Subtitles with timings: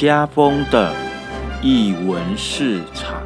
[0.00, 0.94] 家风的
[1.60, 3.20] 译文市场。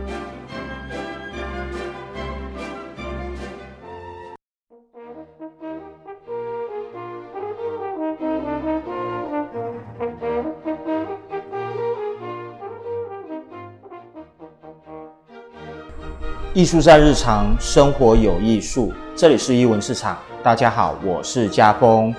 [16.52, 20.18] 艺术在日常生活有艺术，这里是艺文市场。
[20.42, 22.12] 大家好，我是家风。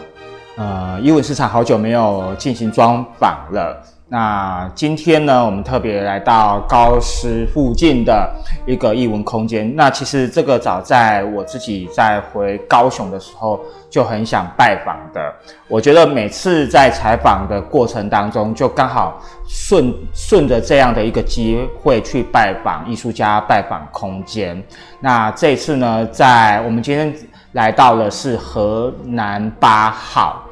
[0.55, 3.94] 呃，艺文市场好久没有进行专访了。
[4.07, 8.31] 那今天呢，我们特别来到高师附近的
[8.67, 9.75] 一个艺文空间。
[9.75, 15.33] 那其实这个早在我自己在回高雄的时候就很想拜访的。
[15.67, 24.61] 我觉得每次在采访的过程当中，就刚好顺顺着这样的一个机会去拜访艺术家、拜访空间。
[24.99, 27.11] 那这次呢，在我们今天
[27.53, 30.44] 来到的是河南八号。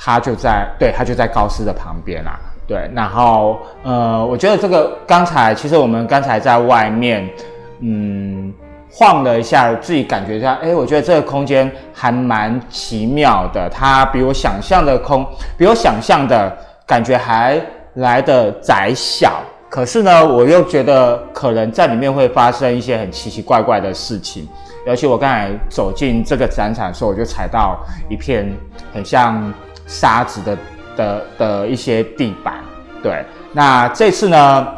[0.00, 7.28] 他就在，对他就在高斯的旁边啦，对，然后呃，我觉得这个刚才其实我们刚才在外面，
[7.80, 8.54] 嗯，
[8.90, 15.26] 晃了一下，自己感觉一下，哎，我觉得这个空间还蛮奇妙的，它比我想象的空，
[15.56, 17.60] 比我想象的感觉还
[17.94, 24.48] 来的窄小，可是呢，我又觉得可能在里面会发生一些很奇奇怪怪的事情，
[24.86, 28.48] 尤其我刚才走进这个展场的时候，我就踩到一片
[28.94, 29.52] 很像。
[29.88, 30.58] 沙子的
[30.94, 32.54] 的的一些地板，
[33.02, 33.24] 对。
[33.52, 34.68] 那这次呢，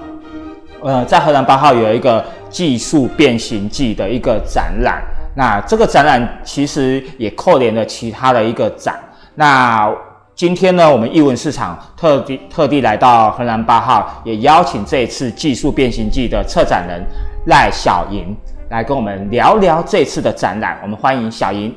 [0.81, 5.03] 呃，在河南八号有一个技术变形记的一个展览。
[5.35, 8.99] 那这个展览其实也扣连了其他的一个展。
[9.35, 9.93] 那
[10.35, 17.05] 今天呢，我们艺文市场特地特地来到河南八号，也邀请这次技术变形记的策展人
[17.47, 18.35] 赖小莹
[18.71, 20.79] 来跟我们聊聊这次的展览。
[20.83, 21.75] 我们欢迎小莹。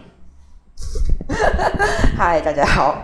[2.18, 2.96] 嗨，大家好。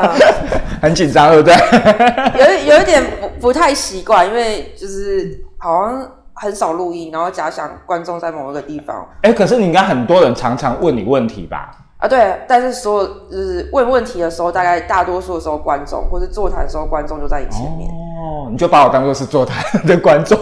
[0.80, 1.54] 很紧张，对不对？
[2.66, 9.06] 有有一点不不太习惯，因为就是好像很少录音，然后假想观众在某一个地方。
[9.22, 11.70] 哎，可是你应该很多人常常问你问题吧？
[11.98, 12.38] 啊，对。
[12.48, 17.90] 但是所有就是问问题的时候，大概大多数的时候，观众或是座谈的时候，观众就在你前面。
[17.90, 20.38] 哦，你就把我当做是座谈的观众。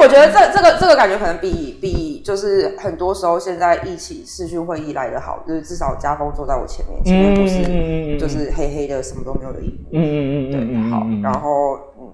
[0.00, 9.88] 我觉得这这个这个感觉可能比比就是很多时候现在一起视讯会议来的好，就是至少家峰坐在我前面，前面不是就是黑黑的什么都没有的一幕。
[9.92, 12.12] 嗯嗯嗯对，好，然后嗯，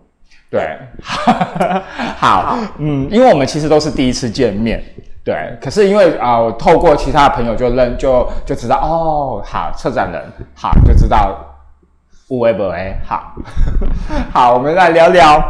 [0.50, 0.78] 对，
[2.18, 4.82] 好，嗯，因为我们其实都是第一次见面，
[5.24, 10.22] 对，可是因为啊，我透过其他的朋友就认就就知道哦，好，策展人，
[10.54, 11.36] 好，就知道
[12.28, 13.34] 乌维伯哎，好，
[14.32, 15.42] 好，我们来聊聊。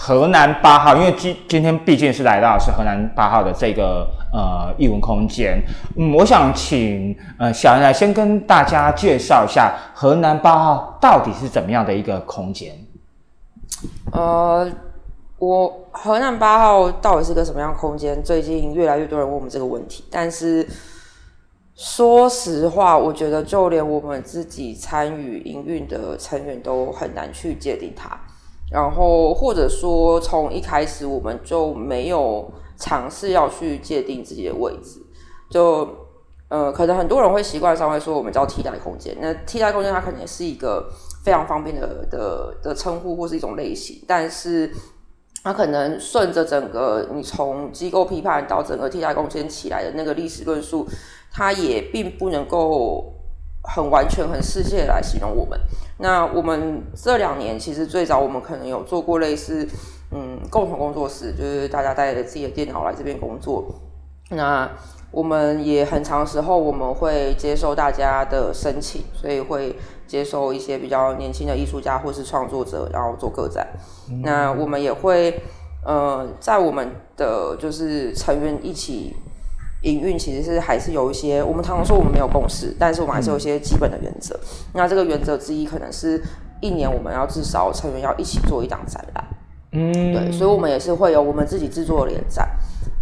[0.00, 5.60] 河南八号，因为今今天毕竟是来到是河南八号的这个呃艺文空间，
[5.96, 12.72] 嗯，我想请呃小杨来先跟大家介绍一下河南八号到底是怎么样的一个空间。
[14.12, 14.70] 呃，
[15.38, 18.22] 我河南八号到底是个什么样空间？
[18.22, 20.64] 最近越来越多人问我们这个问题，但是
[21.74, 28.16] 说实话，我觉得就连我们自己参与营运的成员都很难去界定它。
[28.70, 35.00] 然后，或者说，从一开始我们就没有尝试要去界定自己的位置，
[35.50, 35.88] 就
[36.50, 39.16] 呃，可能很多人会习惯上会说我们叫替代空间。
[39.20, 40.86] 那替代空间它肯定是一个
[41.24, 44.70] 非常方便的的的称呼或是一种类型，但是
[45.42, 50.86] 它可能顺着整个你从机构批判到整个替代空间起来的那个历史论述，
[51.32, 53.14] 它也并不能够。
[53.68, 55.58] 很完全、很世界来形容我们。
[55.98, 59.68] 那我们这两年其实最早，我们可能有做过类似，
[60.10, 63.64] 嗯，共同工作室，就是大家带着自己的电脑来这边工作。
[64.30, 64.70] 那
[65.10, 69.76] 我们也很长时候，我们会接受大家的申请，所以会
[70.06, 73.66] 接受一些比较年轻的艺术家或是创作者，然后做个展。
[74.22, 75.42] 那我们也会，
[75.84, 79.14] 呃，在我们的就是成员一起。
[79.82, 84.38] 营运其实是还是有一些，我们常常说我们没有共识，但是我们还是有一些基本的原则。
[84.72, 86.22] 那这个原则之一，可能是
[86.60, 89.24] 一年我们要至少成员要一起做一档展览。
[89.72, 92.48] 嗯，对，所以我们也是会有我们自己制作的联展。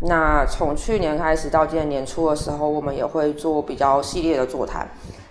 [0.03, 4.87] 那从去年开始到今年年初的时候，我们也会做比较系列的座谈。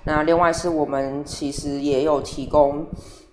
[0.05, 2.85] 那另外是我们其实也有提供。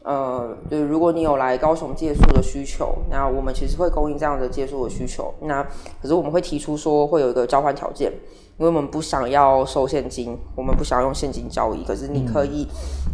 [0.05, 5.33] 呃，对，如果你有来高雄借宿的需求，那我们其实会供应这样的借宿的需求。
[5.43, 5.63] 那
[6.01, 8.11] 可是我们会提出说会有一个交换条件，
[8.59, 11.85] 因为我们不想要收现金，我们不想要用现金交易。
[11.85, 12.67] 可是你可以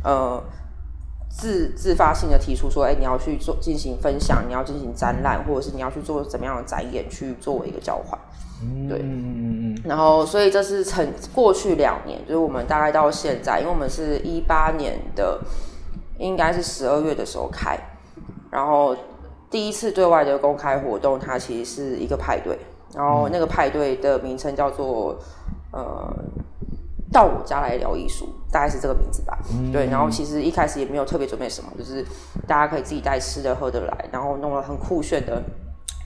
[0.03, 0.43] 呃
[1.29, 8.19] 自自发性的提出说，哎，你要去做进行分享，你要进行展览，或者是你要去做怎么样的展演去作为一个交换。
[8.89, 9.83] 对，嗯嗯嗯。
[9.85, 15.39] 然后，所以这是成过去两年，就是我们大概到现在，因为我们是一八年的。
[16.19, 17.79] 应该是十二月的时候开，
[18.51, 18.95] 然后
[19.51, 22.59] 第一次对外的公开活动，它其实是一个派对，
[22.95, 25.17] 然后那个派对的名称叫做
[25.73, 26.15] 呃。
[27.11, 29.39] 到我家来聊艺术，大概是这个名字吧。
[29.73, 32.05] 对，然后其实一开始也没有特别准备什么，就是
[32.47, 35.43] 大家可以自己带吃的喝的来，然后弄了很酷炫的，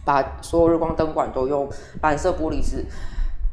[0.05, 1.69] 把所有日光灯管都用
[2.03, 2.87] 蓝色玻璃纸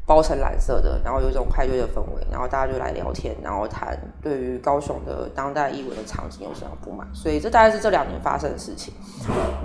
[0.10, 7.08] 包成蓝色的，然后有一种派对的氛围，然后大家就来聊天，然后谈对于高雄的当代艺文的场景有什么不满。
[7.14, 8.92] 所以这大概是这两年发生的事情。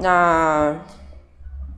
[0.00, 0.76] 那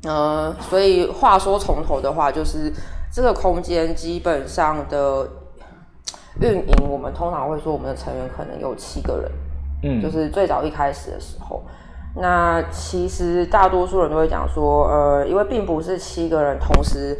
[0.02, 2.72] 呃，所以话说从头的话，就是
[3.12, 5.28] 这个空间基本上的。
[6.38, 9.32] 运营，我们通常会说我们的成员可能有七个人，
[9.84, 11.62] 嗯，就是最早一开始的时候，
[12.14, 17.16] 那其实大多数人都会讲说，呃，因为并不是七个人同时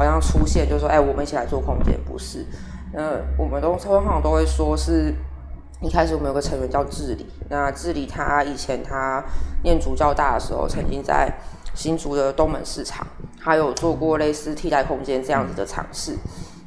[0.00, 2.46] 好像出现，就说，哎，我们一起来做空间，不是，
[2.94, 5.14] 那我们都通常都会说是，
[5.82, 9.22] 一开始我们有个成员叫智理，那智理他以前他
[9.62, 11.30] 念主教大的时候，曾经在
[11.74, 13.06] 新竹的东门市场，
[13.38, 16.16] 他有做过类似替代空间这样子的尝试。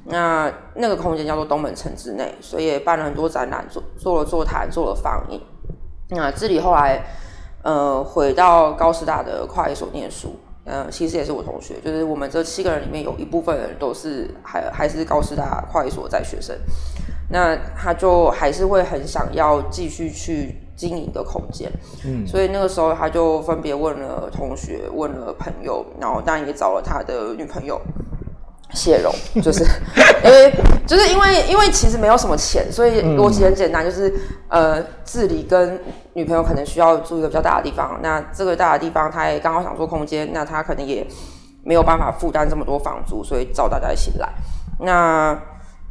[0.06, 5.42] 那那个空间叫做东门城之内，所以也办了很多展览，做做了座谈，做了放映。
[6.10, 7.04] 那这里后来
[7.64, 10.36] 呃回到高师大的跨一所念书，
[10.66, 16.58] 嗯，其实也是我同学，就是我们这七个人里面有一部分人都是还还是高师大跨一所在学生。
[17.30, 21.72] 那他就还是会很想要继续去经营的空间，
[22.06, 27.82] 嗯，所以那个时候他就分别问了同学，问了朋友，然后当然也找了他的女朋友。
[28.74, 29.64] 谢荣就是，
[30.24, 30.52] 因为
[30.88, 34.14] 就是因为因为其实没有什么钱，所以逻辑很简单，就是
[34.50, 35.80] 呃，自理跟
[36.14, 41.06] 女朋友可能需要住一个比较大的地方，那这个大的地方他也刚好想做空间，那他可能也
[41.64, 44.28] 没有办法负担这么多房租，所以找大家一起来。
[44.80, 45.40] 那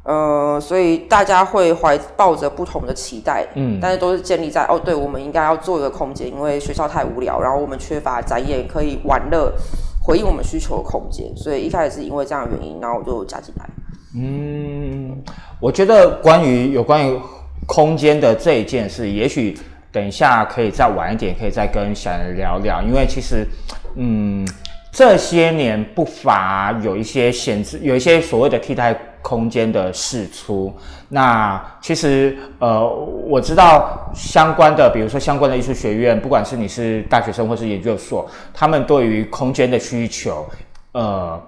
[0.04, 9.52] 呃，所以大家会怀抱着不同的期待，嗯，但是都是建立在哦，对我们应该要做一个空间，因为学校太无聊，然后我们缺乏展演可以玩乐。
[10.02, 13.68] 回应我们需求的空间，所以一开始是因为这样的原因，然后我就加进来。
[14.14, 15.16] 嗯，
[15.60, 17.18] 我觉得关于有关于
[17.66, 19.56] 空间的这一件事，也许
[19.90, 23.46] 等一下可以再晚一点，可以再跟小人聊聊，因为其实，
[23.96, 24.46] 嗯。
[24.92, 30.70] 这些年不乏有一些闲置，有一些所谓的替代空间的释出。
[31.08, 32.86] 那其实呃，
[33.26, 40.46] 我知道相关的，比如说相关的艺术学院，不管是你是大学生或是研究所，他们对于空间的需求，
[40.92, 41.40] 呃，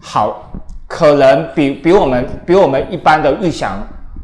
[0.00, 0.50] 好，
[0.88, 3.78] 可能比比我们比我们一般的预想，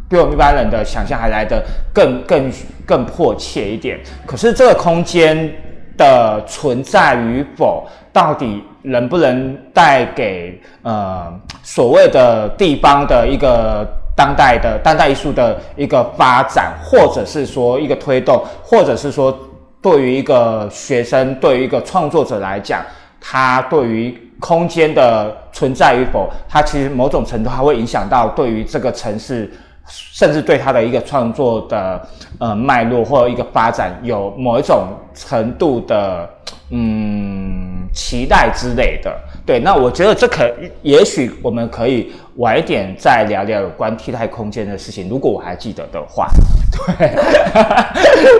[0.08, 2.50] 比我们一般人的想象还来得更更
[2.84, 4.00] 更迫切一点。
[4.26, 5.54] 可是这个空间。
[5.96, 11.32] 的存在与否，到底能不能带给呃
[11.62, 13.86] 所谓的地方的一个
[14.16, 19.36] 当代的当代艺术的一个发展，或者是说一个推动，或者是说
[19.82, 22.82] 对于一个学生，对于一个创作者来讲，
[23.20, 29.50] 他对于空间的存在与否，它其实某种程度还会影响到对于这个城市。
[29.88, 32.08] 甚至对他的一个创作的
[32.38, 36.28] 呃脉络或一个发展有某一种程度的
[36.70, 39.14] 嗯期待之类的，
[39.46, 40.50] 对，那我觉得这可
[40.82, 46.28] 也许我们可以晚一点再聊聊有关替代空间的事情，如果我还记得的话，
[46.72, 47.10] 对。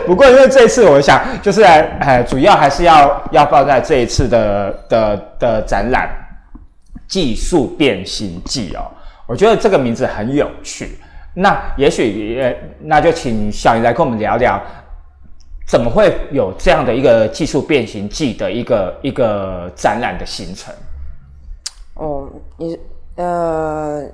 [0.07, 6.09] 不过因为这一次我想就是哎，主要还是要要放在这一次的的的展览
[7.07, 8.91] 《技术变形记》哦，
[9.29, 10.99] 我觉得这个名字很有趣。
[11.37, 14.63] 那也许呃，那就请小云来跟我们聊聊，
[15.67, 20.73] 怎么会有这样的一个技术变形记的一个一个展览的形成？
[21.95, 22.79] 哦，你
[23.17, 24.05] 呃，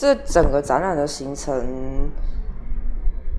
[0.00, 1.64] 这整个展览的形成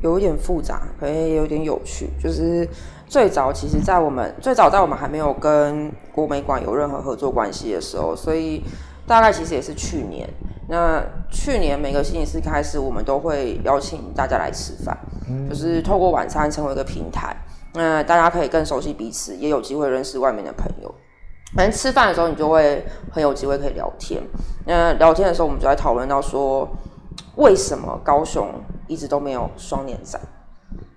[0.02, 2.10] 有一点复杂，可能也有点有趣。
[2.22, 2.68] 就是
[3.08, 8.62] 最早，其实在我们最早在我们还没有跟国美馆有任何合作关系的时候，所以
[9.08, 10.30] 大概其实也是去年。
[10.74, 11.00] 那
[11.30, 14.98] 去年每个星期四开始，我们都会邀请大家来吃饭，
[15.48, 17.38] 就是透过晚餐成为一个平台。
[17.76, 20.92] 那大家可以更熟悉彼此，也有机会认识外面的朋友。
[21.56, 24.20] 反正吃饭的时候，你就会很有机会可以聊天。
[24.66, 26.68] 那聊天的时候，我们就在讨论到说，
[27.36, 28.50] 为什么高雄
[28.88, 30.20] 一直都没有双年展？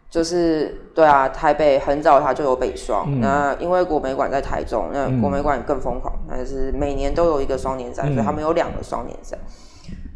[0.09, 9.39] 就是对啊，台北很早它就有北双，那因为国美馆在台中，那国美馆更疯狂，但是每年都有一个双年展，所以他们有两个双年展。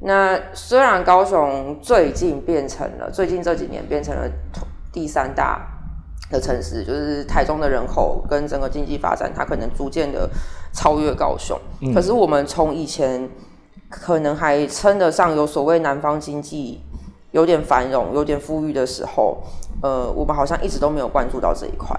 [0.01, 4.29] 那虽然高雄最近变成了最近这几年变成了
[4.93, 5.61] 第三大
[6.31, 10.29] 的城市，就是台中的人口跟整个经济发展，它可能逐渐的
[10.73, 11.59] 超越高雄。
[11.95, 13.29] 可是我们从以前
[13.89, 16.83] 可能还称得上有所谓南方经济。
[17.33, 19.39] 有点繁荣、有点富裕的时候，
[19.85, 21.97] 呃，我们好像一直都没有关注到这一块。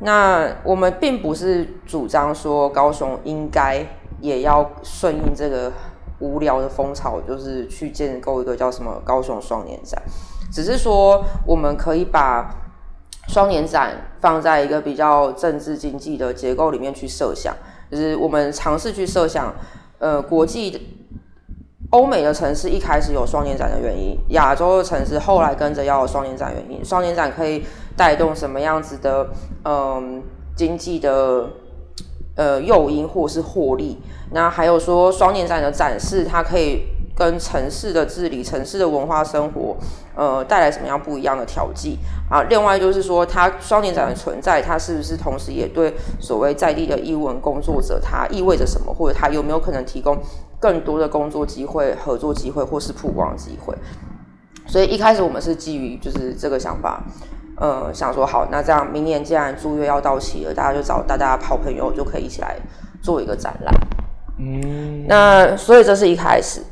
[0.00, 3.82] 那我们并不是主张说高雄应该
[4.20, 5.72] 也要顺应这个
[6.18, 10.02] 无聊的风潮，就是去建构一个叫什么高雄双年展，
[10.52, 12.54] 只是说我们可以把
[13.28, 17.54] 双年展放在一个比较政治经济的结构里面去设想，
[17.90, 19.54] 就是我们尝试去设想，
[19.98, 20.80] 呃，国际的。
[21.90, 26.84] 欧美的城市一开始有双年展的原因，亚洲的城市后来跟着要有双年展原因。
[26.84, 27.64] 双年展可以
[27.96, 29.28] 带动什么样子的
[29.64, 30.20] 嗯
[30.56, 31.48] 经济的
[32.34, 33.98] 呃诱因或是获利？
[34.30, 36.82] 那还有说双年展的展示，它可以
[37.16, 39.76] 跟城市的治理、城市的文化生活
[40.14, 41.98] 呃带来什么样不一样的调剂
[42.30, 42.42] 啊？
[42.50, 48.92] 另外就是说，它双年展的存在，它是不是同时也对所谓在地的艺文工作者，它意味着什么？
[48.92, 50.18] 或者它有没有可能提供？
[50.58, 53.76] 更多的工作机会、合作机会或是曝光机会，
[54.66, 57.04] 所以一开始我们是基于就是这个想法，
[57.58, 62.56] 呃，想说好，那这样明年既然租约要到期了，大家就找大家好朋友就可以一起来
[63.02, 63.74] 做一个展览。
[64.38, 66.62] 嗯，那所以这是一开始，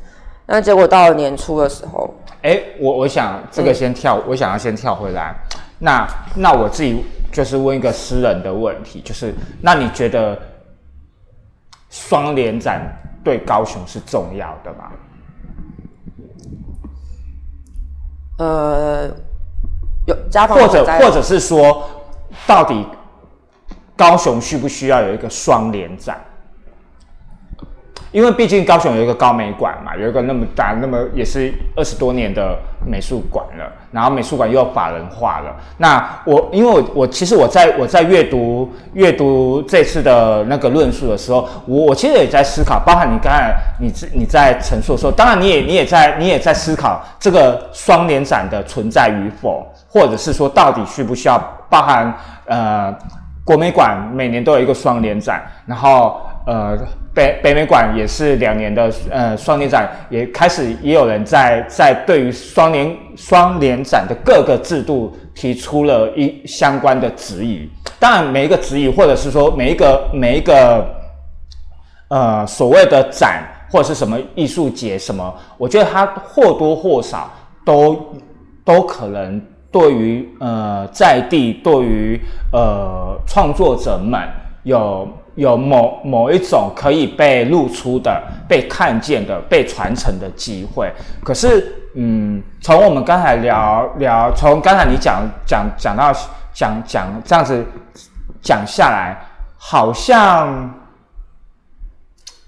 [0.47, 5.35] 那结果到了年初的时候，哎，我我想这个先跳，我想要先跳回来，
[5.79, 6.07] 那
[6.37, 10.39] 那我自己就是问一个私人的问题，就是那你觉得
[11.91, 13.01] 双联展？
[13.25, 14.93] 对高雄是重要的吗？
[18.37, 19.09] 呃，
[20.07, 21.89] 有家或者或者是说，
[22.47, 22.87] 到底
[23.97, 26.23] 高雄需不需要有一个双联展？
[28.15, 32.57] 因为毕竟高雄有一个高美馆嘛，有一个那么大、那么也是二十多年的
[32.87, 35.53] 美术馆了，然后美术馆又要法人化了。
[35.79, 51.37] 那我因为我我其实我在我在阅读阅读这次的那个论述的时候，我我其实也在思考，包含你刚才你你在陈述的时候，当然你也你也在你也在思考这个双联展的存在与否，或者是说到底需不需要
[51.69, 52.15] 包含
[52.47, 52.95] 呃
[53.45, 56.79] 国美馆每年都有一个双联展，然后呃。
[57.15, 67.71] 北北美馆也是两年的呃双年展，也开始也有人在在对于双年双年展的各个制度提出了一相关的质疑。
[68.01, 70.85] 当然，每一个质疑或者是说每一个每一个
[72.09, 77.31] 呃所谓的展或者是什么艺术节什么，我觉得它或多或少
[77.65, 78.13] 都
[78.65, 79.41] 都可能
[79.71, 82.21] 对于呃在地对于
[82.53, 84.21] 呃创作者们
[84.65, 85.09] 有。
[85.35, 90.93] 有某某一种可以被露出的、被看见的、被传承的机会。
[91.25, 96.13] 可是，嗯，从我们刚才聊聊，从刚才你讲讲讲到
[96.53, 97.65] 讲讲这样子
[98.41, 99.17] 讲下来，
[99.59, 100.73] 好像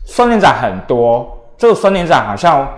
[0.06, 1.32] 双年展很多。
[1.58, 2.68] 这个双年展好像，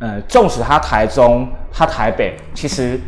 [0.00, 2.98] 呃，纵使它台中、它台北，其实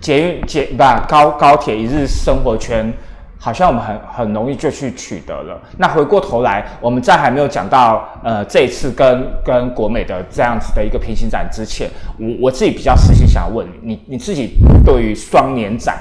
[0.00, 2.92] 捷运捷不高高铁一日生活圈。
[3.40, 5.60] 好像我们很很容易就去取得了。
[5.78, 15.96] 那回过头来，我们在还没有讲到呃这一次跟跟国美的这样子的一个平行展之前，我我自己比较私心想要问你，你你自己对于双年展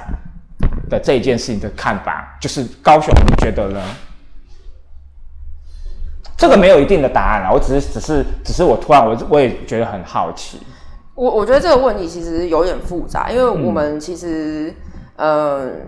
[0.89, 3.79] 的这一件事情的看法，就是高雄你觉得呢？
[6.35, 10.59] 这个没有一定的答案啊，我只是只是只是我突然我我也觉得很好奇。
[11.13, 14.73] 我我觉得这个问题其实有点复杂，因为我们其实
[15.17, 15.87] 嗯。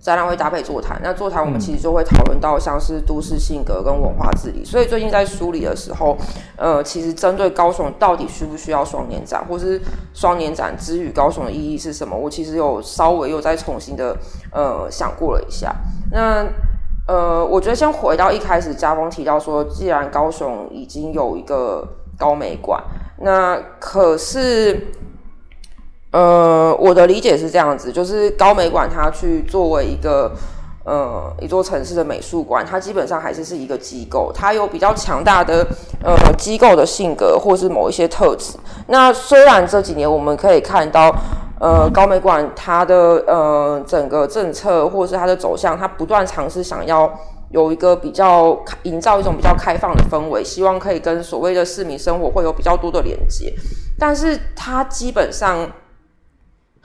[0.00, 4.64] 展览会搭配座谈，那座谈我们其实就会讨论到像是都市性格跟文化治理。
[4.64, 6.16] 所以最近在梳理的时候，
[6.56, 9.80] 呃，其实针对高雄到底需不需要双年展，或是
[10.14, 14.16] 双年展之于高雄的意义是什么，我其实有稍微又再重新的
[14.52, 15.74] 呃想过了一下。
[16.12, 16.46] 那
[17.08, 21.86] 呃，我觉得先回到一开始，家峰提到说，既然高雄已经有一个
[22.18, 22.80] 高美馆，
[23.18, 24.92] 那可是。
[26.12, 30.32] 呃，我的理解是这样子，就是高美馆它去作为一个
[30.84, 35.66] 呃一座城市的美术馆，它基本上还是是一个机构，它有比较强大的
[36.02, 38.54] 呃机构的性格或是某一些特质。
[38.86, 41.14] 那虽然这几年我们可以看到，
[41.60, 47.12] 呃高美馆它的呃整个政策或是它的走向，它不断尝试想要
[47.50, 53.52] 有一个比较营造一种比较开放的氛围，希望可以跟所谓的市民生活会有比较多的连接，
[53.98, 55.68] 但是它基本上。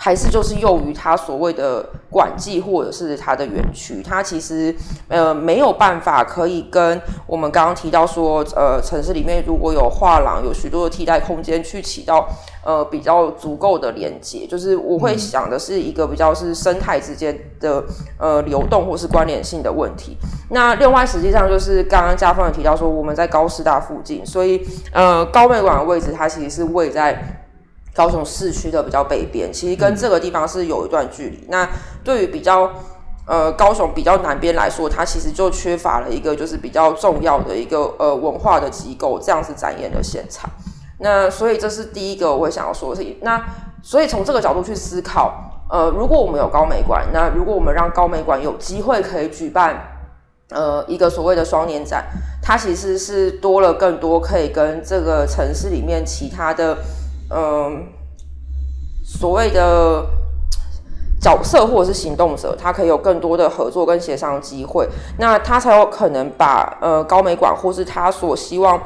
[0.04, 4.76] 还是就是囿于它所谓的管制，或者是它的园区，它其实
[5.08, 12.28] 呃没有办法可以跟我们刚刚提到说，呃城市里面如果有画廊，有许多的替代空间去起到
[12.66, 17.84] 呃比较足够的连接，就是我会想的是一个比较是生态之间的
[18.18, 20.18] 呃流动或是关联性的问题。
[20.50, 27.38] 那另外实际上就是刚刚嘉峰也提到说，我们在高师大附近，所以呃高美馆的位置它其实是位在。
[27.94, 31.46] 高雄市区的比较北边，其实跟这个地方是有一段距离。
[31.50, 31.68] 那
[32.04, 32.72] 对于比较
[33.26, 40.50] 呃高雄比较南边来说，它其实就缺乏了一个就是比较重要的一个呃文化的机构，这样子展演的现场。
[41.00, 43.18] 那所以这是第一个我会想要说的事情。
[43.22, 43.44] 那
[43.84, 49.82] 所以从这个角度去思考，呃，如果我们有高美馆，那如果我们让高美馆有机会可以举办
[50.50, 52.06] 呃一个所谓的双年展，
[52.42, 56.78] 它其实是多了更多可以跟这个城市里面其他的
[57.34, 57.88] 嗯
[59.04, 60.06] 所谓的
[61.20, 68.82] 角色或者是行动者，他可以有更多的合作跟协商机会，那他才有可能把呃高美馆或是他所希望。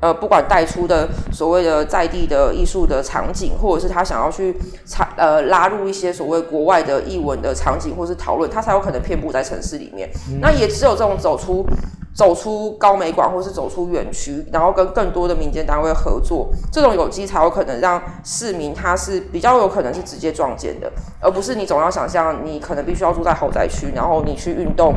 [0.00, 10.08] 呃，不管带出的所谓的在地的艺术的场景，或者是他想要去插呃拉入一些所谓国外的译文的场景，或是讨论，他才有可能遍布在城市里面。
[10.40, 11.66] 那也只有这种走出
[12.18, 24.96] 走出高美馆，或是走出园区，然后跟更多的民间单位合作，这种有机才有可能让市民他是比较有可能是直接撞见的，而不是你总要想象你可能必须要住在豪宅区，然后你去运动，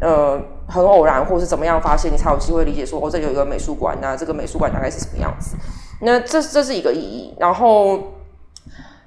[0.00, 0.40] 呃。
[0.68, 5.54] 很偶然，或是怎么样发现，你才有机会理解说，哦，这有一个美术馆，那这个美术馆大概是什么样子？
[6.00, 7.32] 那这这是一个意义。
[7.38, 7.96] 然后，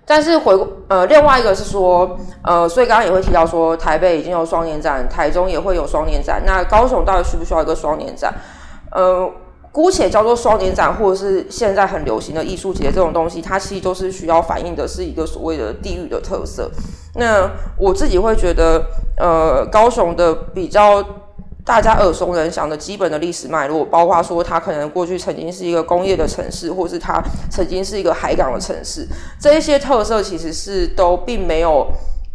[0.10, 8.34] 但是回呃，另外一个是说，呃，所以刚刚也会提到说，台北已经有双年展，台中也会有双年展，那高雄到底需不需要一个双年展？
[8.92, 9.30] 呃。
[9.72, 16.72] 姑且叫做双年展，或者是现在很流行的艺术节这种东西，它其实都是需要反映的是一个所谓的地域的特色。
[17.14, 17.48] 那
[17.78, 18.84] 我自己会觉得，
[19.20, 21.06] 呃，高雄的比较
[21.66, 29.08] 大家耳熟能详的基本的历史脉络，包括说它可能过去曾经是一个工业的城市，或是它曾经是一个海港的城市，
[29.40, 31.88] 这一些特色其实是都并没有。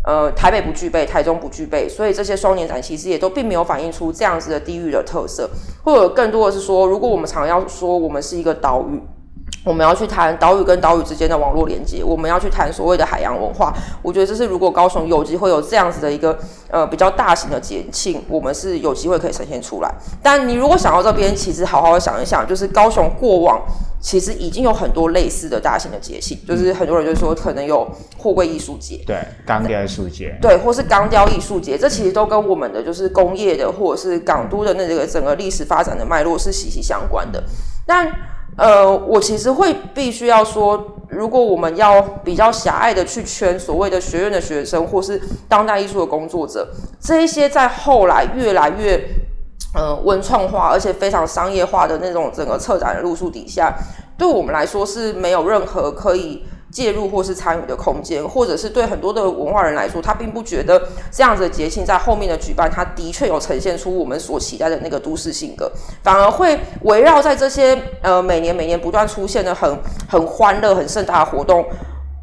[0.07, 5.49] 呃，台北不具备，台中不具备，所以这些双年展其实也都并没有反映出这样子的地域的特色，
[5.83, 9.01] 或者更多的是说，如果我们常要说我们是一个岛屿。
[9.65, 13.73] 我们要去谈岛屿跟岛屿之间的网络连接，我们要去谈所谓的海洋文化。
[14.03, 16.39] 我觉得这是如果高雄有机会有这样子的一个
[16.71, 19.91] 呃比较大型的节庆，我们是有机会可以呈现出来。
[20.23, 23.63] 但你如果想到这边，其实好好的想一想，就是高雄过往
[24.01, 37.43] 其实已经有很多类似的大型的节庆，就是很多人就说可能有货柜艺术节，对，钢雕艺术节，对，或是钢雕艺术节，这其实都跟我们的就是工业的或者是港都的那个整个历史发展的脉络是息息相关的。
[37.87, 38.11] 但
[38.57, 46.69] 呃，我其实会必须要说，如果我们要比较狭隘的去圈所谓的学院的学生，或是当代艺术的工作者，
[47.01, 49.01] 这一些在后来越来越
[49.75, 53.75] 呃文创化，而且非常商业化的那种整个策展的路数底下，
[54.17, 56.45] 对我们来说是没有任何可以。
[56.75, 65.71] 介入或是参与的空间，或者是对很多的文化人来说，他并不觉得这样子的节庆在后面的举办，他的确有呈现出我们所期待的那个都市性格，
[66.03, 71.65] 反而会围绕在这些呃每年每年不断出现的很很欢乐、很盛大的活动，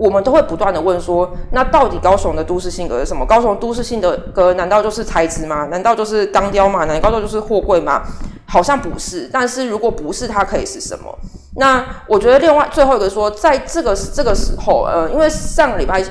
[0.02, 3.24] 我们都会不断的问说，那到底高雄的都市性格是什么？
[3.24, 4.02] 高雄都市性
[4.34, 5.68] 格难道就是材质吗？
[5.70, 6.86] 难道就是钢雕吗？
[6.86, 8.02] 难道就是货柜吗？
[8.48, 11.16] 好像不是，但是如果不是，它可以是什么？
[11.58, 16.04] 那我觉得另外最后一个说，在这个这个时候，呃，因为上个礼拜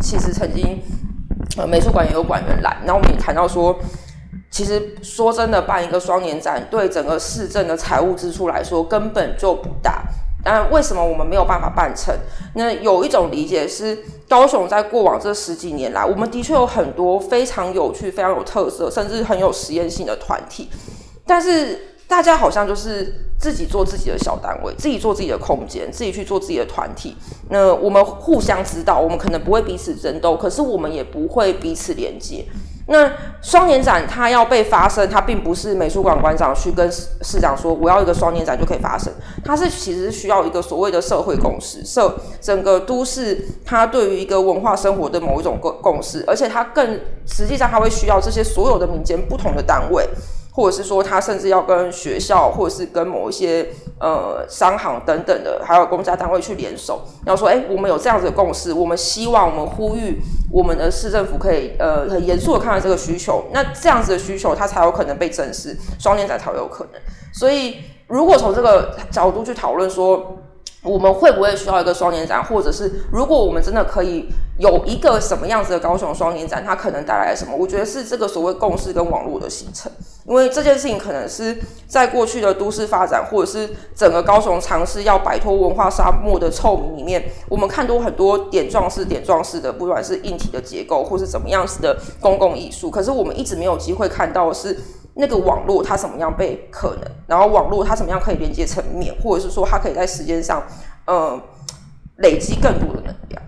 [0.00, 0.80] 其实曾经
[1.58, 3.76] 呃美术馆也有馆员来，那我们也谈到说，
[4.50, 10.02] 其实说真的，办一个双年展对整个市政的财务支出来说根本就不大。
[10.44, 12.14] 但为什么我们没有办法办成？
[12.54, 20.68] 那有一种理解是，高雄在过往这十几年来，我们的确有很多非常有趣、非常有特色，甚至很有实验性的团体，
[21.26, 21.88] 但是。
[22.06, 27.16] 大家好像就是自己做自己的小单位，自己做自己的空间，自己去做自己的团体。
[27.48, 32.44] 那我们互相知道，我们可能不会彼此争斗，可是我们也不会彼此连接。
[32.86, 39.12] 那双年展它要被发生，它并不是美术馆馆长去跟市长说我要一个双年展就可以发生，
[39.44, 50.06] 它是其实需要一个所谓的社会共识，社整个都市它对于一个文化生活的某一种共共识，而且它更实际上它会需要这些所有的民间不同的单位。
[50.54, 60.20] 或者是说，他甚至要跟学校，或者是跟某一些呃商行等等的，还有公家单位去联手，然后说，哎，我们有这样子的共识，我们希望我们呼吁
[60.52, 67.02] 我们的市政府可以呃很严肃的看待这个需求，那这样子的需求，它才有可能被正视，双年展才有可能。
[67.32, 70.38] 所以，如果从这个角度去讨论说。
[70.84, 77.56] 我们会不会需要一个双年展，或者是如果我们真的可以有一个什么样子的高雄双年展，它可能带来什么？
[77.56, 79.90] 我觉得是这个所谓共识跟网络的形成，
[80.26, 81.56] 因为这件事情可能是
[81.88, 94.78] 在过去的都市发展，或者是整个高雄尝试要摆脱文化沙漠的臭名里面，我们看多很多点状式、点状式的，不管是硬体的结构，或是怎么样子的公共艺术，可是我们一直没有机会看到是。
[95.14, 100.62] 那个网络它怎么样被可能，然后网络它怎么样可以连接成面，或者是说它可以在时间上，
[101.06, 101.40] 呃，
[102.16, 103.42] 累积更多的能量。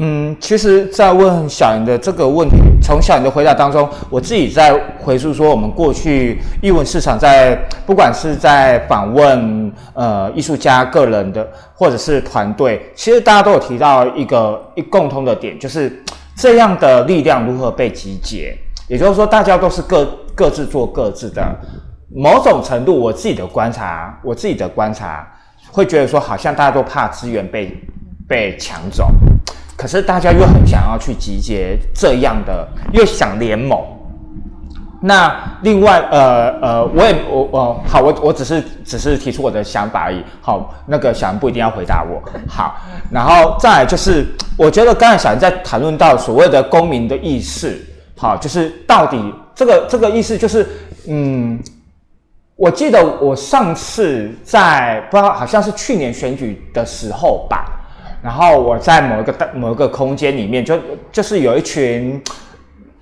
[0.00, 16.00] 嗯，其实，在问小莹的这个问题，从小莹的回答当中，我自己在回溯说，我们过去艺文市场在不管是在访问呃艺术家个人的，或者是团队，其实大家都有提到一个一共通的点，就是
[16.36, 18.56] 这样的力量如何被集结，
[18.88, 21.44] 也就是说，大家都是各各自做各自的。
[22.10, 25.26] 某种程度，我自己的观察，我自己的观察，
[25.70, 27.78] 会觉得说，好像大家都怕资源被
[28.26, 29.10] 被抢走。
[29.76, 33.78] 可是大家又很想要去集结这样的，又想联盟。
[35.00, 40.24] 那另外，呃呃，我也我我好，我我只是只是提出我的想法而已。
[40.40, 42.20] 好，那个小人不一定要回答我。
[42.48, 42.74] 好，
[43.08, 47.80] 然后再来就是，我觉得刚才小人在谈论到所谓的公民的意识，
[48.18, 50.66] 好，就是到底这个这个意思就是，
[51.06, 51.58] 嗯，
[52.56, 57.74] 我记得我上次在不知道好像是去年选举的时候吧。
[58.20, 60.76] 然后我在某一个大某一个空间里面，就
[61.12, 62.20] 就是有一群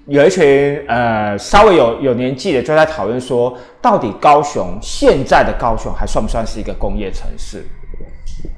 [0.06, 7.64] 有一群呃稍微有有年纪的，就在讨论说，到底高雄现在的高雄还算不算是一个工业城市？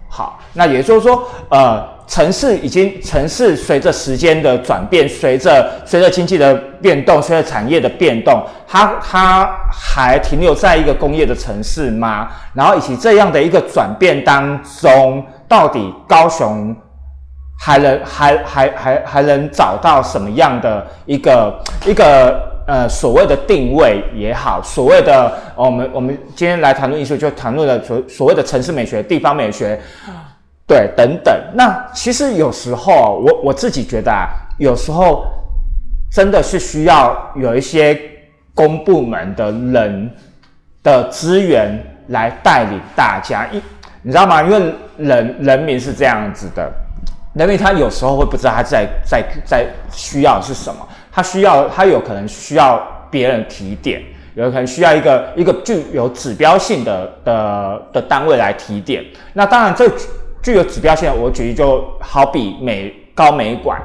[0.08, 12.28] 好，那也就是说，呃，城市已经城市随着时间的转变，随着随着经济的变动，随着产业的变动，它它还停留在一个工业的城市吗？
[12.54, 15.24] 然后以及这样的一个转变当中。
[15.48, 16.76] 到底高雄
[17.58, 22.38] 还能还还还还能找到什么样的一个一个
[22.68, 29.80] 呃所谓的定位也好，所谓的我们我们今天来谈论艺术，就谈论了所所谓的城市美学、地方美学，
[30.66, 31.34] 对等等。
[31.54, 34.28] 那其实有时候我我自己觉得啊，
[34.58, 35.24] 有时候
[36.12, 37.98] 真的是需要有一些
[38.52, 40.10] 公部门的人
[40.82, 43.62] 的资源来带领大家一。
[44.02, 44.42] 你知道吗？
[44.42, 46.70] 因为人人民是这样子的，
[47.32, 50.86] 人民他有时候会不知道他在在在需要是什么，
[51.18, 54.00] 他需要他有可能需要别人提点，
[54.34, 59.04] 有可能需要一个一个具有指标性的的的单位来提点。
[59.32, 59.90] 那当然，这
[60.40, 63.82] 具有指标性，我举例就好比美高美馆，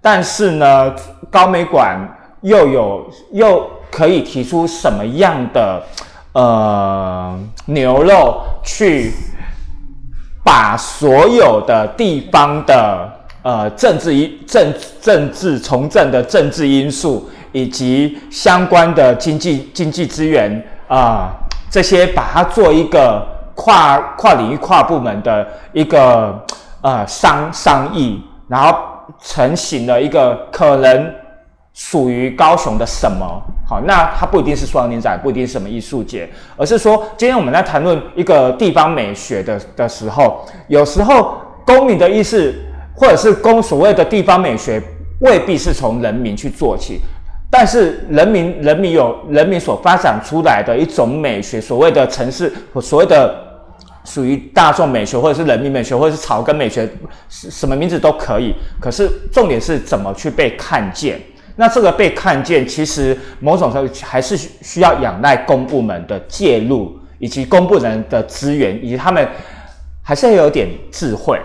[0.00, 0.92] 但是呢，
[1.30, 2.00] 高美馆
[2.40, 5.80] 又有又可以提出什么样的
[6.32, 9.12] 呃牛肉去？
[10.44, 13.11] 把所有的地方的
[13.42, 20.50] 呃政治因政政治从政的政治因素，以及相关的经济经济资源
[20.88, 21.30] 啊
[21.70, 26.44] 这些，把它做一个跨跨领域跨部门的一个
[26.80, 28.78] 呃商商议，然后
[29.20, 31.12] 成型了一个可能。
[31.74, 33.42] 属于高雄的什么？
[33.66, 42.62] 好，那它不一定是双年展，不一定是什么艺术节，而是说，今天我们在谈论一个地方美学的的时候，有时候公民的意识，
[42.94, 44.82] 或者是公所谓的地方美学，
[45.20, 47.00] 未必是从人民去做起，
[47.50, 53.34] 但是人民人民有人民所发展出来的一种美学，所谓的城市，所谓的
[54.04, 56.88] 属于大众美学，或者是人民美学，或者是草根美学，
[57.28, 58.54] 什么名字都可以。
[58.80, 61.20] 可是重点是怎么去被看见。
[61.54, 69.28] 那这个被看见，其实某种程度还是需要仰赖公部门的介入，以及公部门的资源，以及他们
[70.02, 71.38] 还是要有点智慧。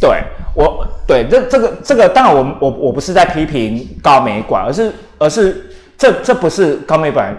[0.00, 0.22] 对
[0.54, 7.36] 我，对这这个这个，当然我我我不是在批评高美馆，而是而是这这不是高美馆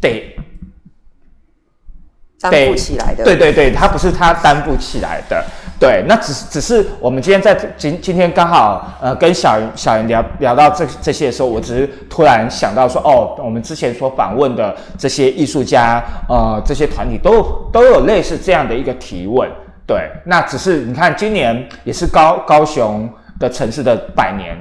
[0.00, 0.34] 得。
[2.40, 5.44] 担负起来的，对对对，它不是它担负起来的，
[5.80, 17.42] 对，那只是只是我们今天在今今天刚好呃跟小小云聊聊到这这些的时候，我只是突然想到说，哦，我们之前所访问的这些艺术家呃这些团体都
[17.72, 19.50] 都有类似这样的一个提问，
[19.88, 24.54] 对，那只是你看今年也是高高雄的城市的百年，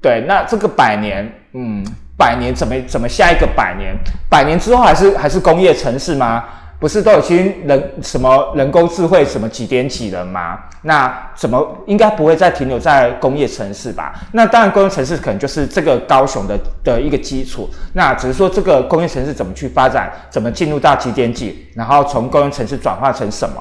[0.00, 1.84] 对，那这个百年，嗯，
[2.16, 3.94] 百年怎么怎么下一个百年，
[4.30, 6.44] 百年之后还是还是工业城市吗？
[6.78, 10.58] 不是都已经人什么人工智慧什么几点几了吗？
[10.80, 14.14] 那怎么应该不会再停留在工业城市吧？
[14.32, 17.68] 那当然工业城市可能就是这个高雄的的一个基础。
[17.92, 23.60] 那只是说这个工业城市怎么去发展，怎么进入到几点几，然后从工业城市转化成什么？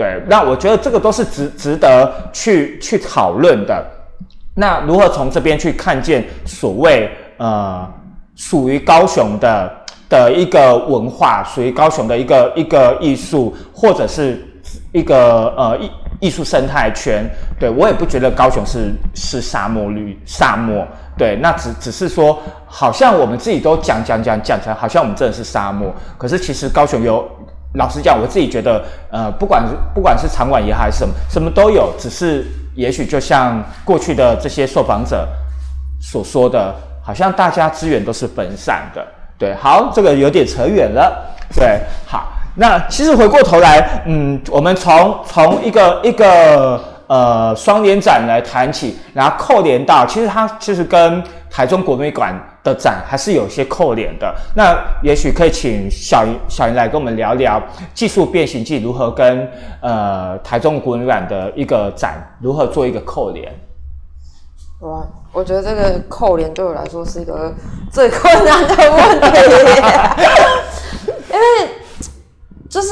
[0.00, 3.84] 对，那我觉得这个都是值值得去去讨论的。
[4.54, 7.86] 那如何从这边去看见所谓呃
[8.34, 9.70] 属于高雄的？
[10.10, 14.44] 的一个文化，属于高雄的一个一个艺术，或者是
[14.90, 15.90] 一个呃艺
[16.22, 17.24] 艺术生态圈。
[17.60, 20.84] 对我也不觉得高雄是是沙漠绿沙漠，
[21.16, 22.36] 对，那只只是说，
[22.66, 25.94] 好像我们自己都讲讲讲讲成，好像我们真的是沙漠。
[26.18, 27.24] 可是其实高雄有
[27.74, 35.28] 老实讲，我自己觉得，呃，不管是不管是场馆也好，还是什么什么都有，只是也许就像过去的这些受访者
[36.00, 39.06] 所说的，好像大家资源都是分散的。
[39.38, 41.34] 对，好，这个有点扯远了。
[41.54, 54.34] 对，好，那其实回过头来，嗯，我们从从一个一个呃双年展来谈起，然后扣连到，其实它其实跟台中国美馆的展还是有些扣脸的。
[54.54, 57.62] 那也许可以请小云小云来跟我们聊聊
[57.94, 59.48] 技术变形记如何跟
[59.80, 63.52] 呃台中国美馆的一个展如何做一个扣脸。
[64.80, 67.52] 哇，我觉得这个扣脸对我来说是一个
[67.92, 69.40] 最困难的问题，
[71.30, 71.68] 因为
[72.66, 72.88] 就是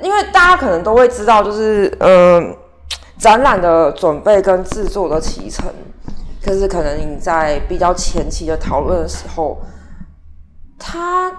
[0.00, 2.56] 因为大家可能都会知道，就是嗯，
[3.18, 5.66] 展览的准备跟制作的启程，
[6.44, 9.56] 可是可能你在比较前期的讨论的时候，
[10.78, 11.32] 他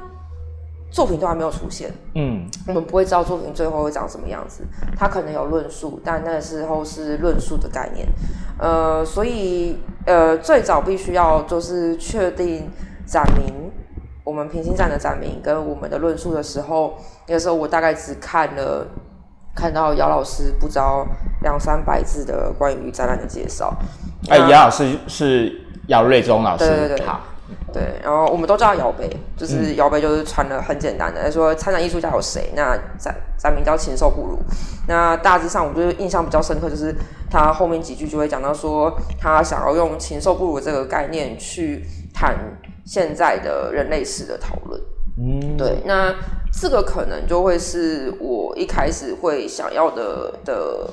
[0.89, 4.63] 作品都还没有出现，嗯，我们不会知道作品最后会长什么样子，
[4.97, 8.07] 他可能有论述，但那时候是论述的概念。
[8.57, 12.71] 呃，所以呃，最早必须要就是确定
[13.05, 13.69] 展名，
[14.23, 16.95] 我们平行站的展名跟我们的论述的时候，
[17.27, 18.87] 那个时候我大概只看了
[19.55, 21.07] 看到姚老师不知道
[21.41, 23.73] 两三百字的关于展览的介绍。
[24.29, 27.21] 哎，姚老师是姚瑞忠老师，对对对，好。
[27.71, 32.51] 对，然后我们都知道姚贝，就是姚贝，就是传的很简单的，说参展艺术家有谁？
[32.55, 34.39] 那展展名叫禽兽不如。
[34.87, 36.95] 那大致上，我觉得印象比较深刻，就是
[37.29, 42.35] 他后面几句就会讲到说，他想要用禽兽不如这个概念去谈
[42.85, 44.81] 现在的人类史的讨论。
[45.17, 46.13] 嗯，对，那
[46.51, 50.89] 这个可能就会是我一开始会想要的的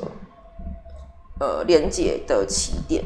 [1.41, 3.05] 呃连接的起点，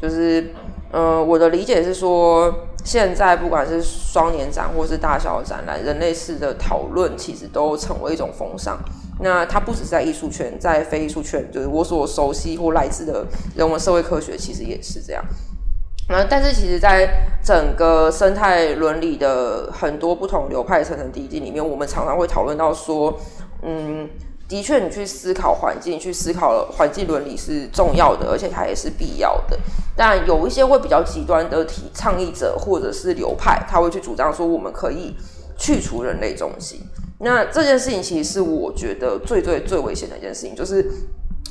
[0.00, 0.52] 就是。
[0.92, 8.78] 呃，我的理解是说，现在不管是双年展或是大小展览，人类式的讨论其实都成为一种风尚。
[9.20, 13.26] 那它不只是在艺术圈，在非艺术圈，就是我所熟悉或来自的
[13.56, 15.22] 人文社会科学，其实也是这样。
[16.08, 23.18] 那但是其实，在整个生态伦理的很多不同流派层层递进里面，我们常常会讨论到说，
[23.62, 24.08] 嗯。
[24.48, 29.58] 的确，你去思考环境，去思考环境伦理是重要的，而且它也是必要的。
[29.96, 35.16] 但有一些会比较极端的提倡议者或者是流派，他会去主张说我们可以
[35.58, 36.80] 去除人类中心。
[37.18, 40.92] 那这件事情其实是我觉得最最最危险的一件事情，就是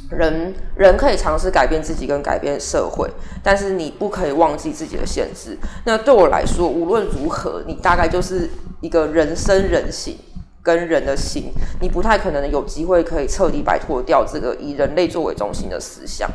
[0.10, 3.10] 人人可以尝试改变自己跟改变社会，
[3.43, 5.58] 但是你不可以忘记自己的限制。
[5.86, 8.49] 那对我来说，无论如何，你大概就是
[8.81, 10.17] 一个人生人性。
[10.65, 16.27] 跟人的心，你不太可能有机会可以彻底摆脱掉这个以人类作为中心的思想。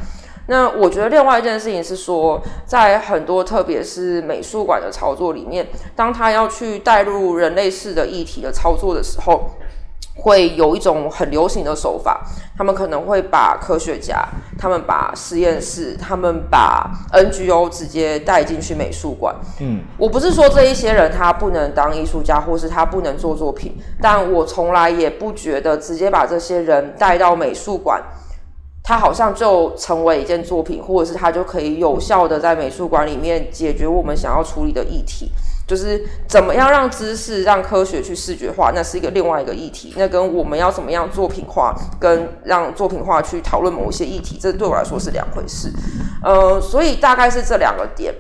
[0.47, 9.51] 那我觉得另外一件事情是说，在很多特别是美术馆的操作里面，当他要去带入人类式的议题的操作的时候。
[10.21, 12.21] 会有一种很流行的手法，
[12.57, 14.23] 他们可能会把科学家，
[14.59, 19.35] 他们把实验室，他们把 NGO 直接带进去美术馆。
[19.61, 28.03] 嗯，我不是说这一些人他不能当艺术家，或是他不能做作品，但我从来也不觉得直接把这些人带到美术馆，
[28.85, 35.31] 他好像就成为一件作品，或者是他就可以有效的在美术馆里面解决我们想要处理的议题。
[35.71, 39.95] 就是怎么样让知识、让科学去视觉化，那是一个另外一个议题。
[39.97, 45.71] 那跟我们要怎么样作品化，跟让作品化去讨论某一些议题，这对我来说是两回事。
[46.25, 48.13] 呃，所以大概是这两个点。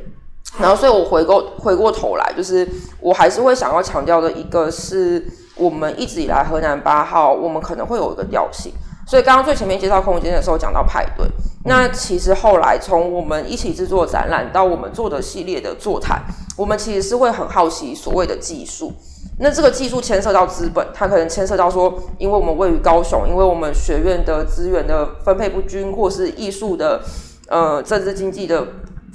[0.60, 2.68] 然后，所以我回过回过头来，就是
[3.00, 5.24] 我还是会想要强调的一个是
[5.56, 8.72] 我们一直以来河南八号，我们可能会有一个调性。
[9.10, 11.26] 所以刚刚最前面介绍空间的时候讲到派对，
[11.64, 16.22] 那其实后来从我们一起制作展览到我们做的系列的座谈，
[16.56, 18.92] 我们其实是会很好奇所谓的技术。
[19.40, 27.00] 那这个技术牵涉到资本，它可能牵涉到说，因为我们位于高雄，因为我们学院的资源的分配不均，或是艺术的
[27.48, 28.64] 呃政治经济的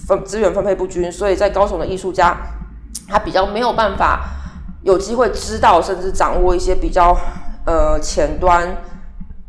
[0.05, 2.35] 分资源分配不均，所以在高雄的艺术家
[3.07, 4.25] 他比较没有办法
[4.83, 7.15] 有机会知道甚至掌握一些比较
[7.65, 8.75] 呃前端。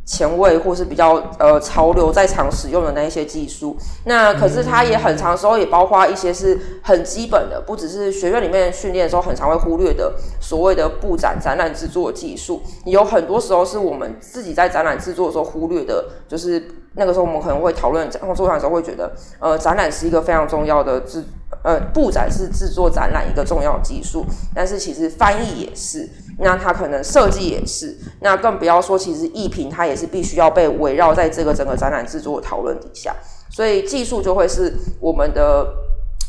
[0.06, 16.64] 前卫或是比较呃潮流在常使用的那一些技术，那可是它也很长时候也包括一些是很基本的，不只是学院里面训练的时候很常会忽略的所谓的布展展览制作技术，有很多时候是我们自己在展览制作的时候忽略的，就是
[16.94, 21.24] 那个时候我们可能会讨论做做的时候会觉得，呃，展览是一个非常重要的制，
[21.64, 26.08] 呃，布展是制作展览一个重要技术，但是其实翻译也是。
[26.38, 33.14] 那它可能设计也是，那更不要说，其实艺评它也是必须要被围绕在这个整个展览制作讨论底下，
[33.50, 35.66] 所以技术就会是我们的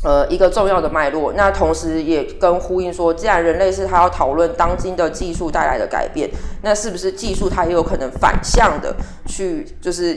[0.04, 6.30] 呃，一个重要的脉络，那同时也跟呼应说，既然人类是他要讨论当今的技术带来的改变，
[6.62, 8.94] 那是不是技术它也有可能反向的
[9.26, 10.16] 去，就是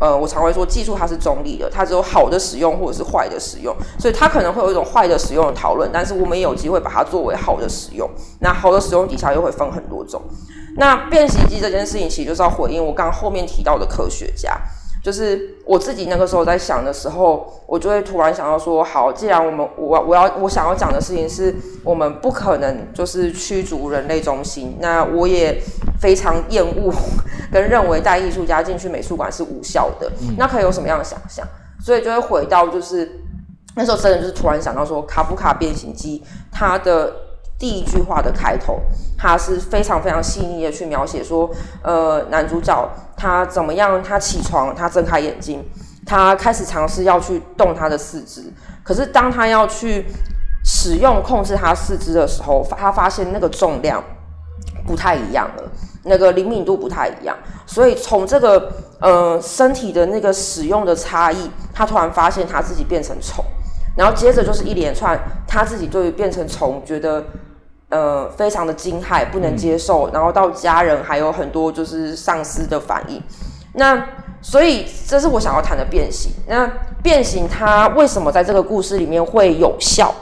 [0.00, 8.08] 呃，我常会说技术它是中立的，它只有好的使用或者是坏的使用，所以它可能会有一种坏的使用的讨论，但是我们也有机会把它作为好的使用。
[8.40, 10.22] 那好的使用底下又会分很多种。
[10.76, 14.56] 那变形机这件事情，其实就是要回应我刚刚后面提到的科学家。
[15.02, 25.62] 就是我自己那个时候在想的时候，我就会突然想到说，好，既然我们我我要我想要讲的事情是我们不可能就是驱逐人类中心，那我也
[26.00, 26.92] 非常厌恶
[27.52, 31.46] 跟认为带艺术家进去美术馆是无效的，那可以有什么样的想象？
[31.80, 33.20] 所以就会回到就是
[33.76, 37.14] 那时候真的就是突然想到说，卡夫卡变形记它的
[37.58, 38.80] 第一句话的开头，
[39.18, 41.50] 他是非常非常细腻的去描写说，
[41.82, 42.88] 呃，男主角。
[43.20, 44.00] 他怎么样？
[44.00, 45.60] 他起床，他睁开眼睛，
[46.06, 48.44] 他开始尝试要去动他的四肢。
[48.84, 50.06] 可是当他要去
[50.64, 54.00] 使用控制他四肢的时候，他发现那个重量
[54.86, 55.64] 不太一样了，
[56.04, 57.36] 那个灵敏度不太一样。
[57.66, 63.44] 所以从这个呃身体的那个使用的差异，他突然发现他自己变成虫，
[63.96, 67.24] 然后接着就是一连串他自己对于变成虫觉得。
[67.90, 73.22] 呃，非常的惊骇，不能接受，然后到家人还有很多就是上司的反应。
[73.74, 74.06] 那
[74.42, 76.32] 所以这是我想要谈的变形。
[76.46, 76.70] 那
[77.02, 80.14] 变形它为什么在这个故事里面会有效，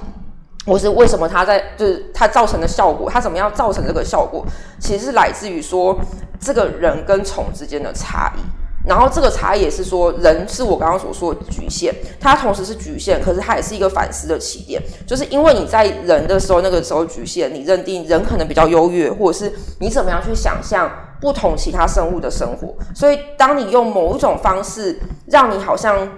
[0.64, 4.44] 或是为什么它在就是它造成的效果，它怎么样造成这个效果，
[4.78, 5.98] 其实是来自于说
[6.38, 8.40] 这个人跟虫之间的差异。
[8.86, 14.80] 然后这个差异也是说，人是我刚刚所说的局限，它同时是局限，可是它也是一个反思的起点。
[15.06, 20.88] 就是因为你在人的时候，那个时候局限，你认定人可能比较优越，或者是你怎么样去想象
[21.20, 22.74] 不同其他生物的生活。
[22.94, 24.96] 所以，当你用某一种方式，
[25.26, 26.08] 让你好像，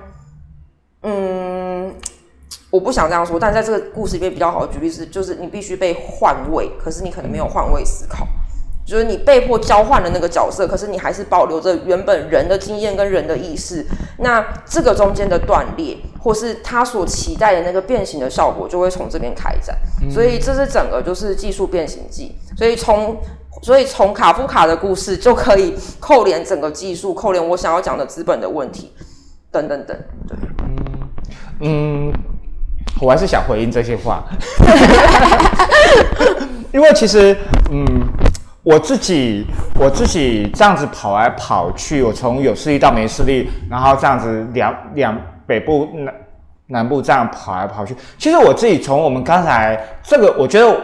[1.04, 1.94] 嗯，
[2.70, 8.26] 我不想这样说，但在这个故事里面比较好的举例是，就是你必须被换位，可是你可能没有换位思考。
[8.88, 13.84] 就是你被迫交换了那个角色，可是你还是保留着原本人的经验跟人的意识。
[14.16, 19.76] 那这个中间的断裂，或是他所期待的那个变形的效果，就会从这边开展。
[20.10, 22.34] 所以这是整个就是技术变形记。
[22.56, 23.14] 所以从
[23.62, 28.90] 所以从卡夫卡的故事就可以扣连整个技术，扣连我想要讲的资本的问题，
[29.52, 29.94] 等等等。
[30.26, 30.38] 对，
[31.60, 32.12] 嗯嗯，
[33.02, 34.24] 我还是想回应这些话，
[36.72, 37.36] 因为其实
[37.70, 37.84] 嗯。
[38.68, 39.46] 我自己，
[39.80, 46.14] 我自己这样子跑来跑去，我从有视力到没视力，然后这样子两两北部南
[46.66, 47.96] 南部这样跑来跑去。
[48.18, 50.78] 其实我自己从我们刚才这个，我觉得，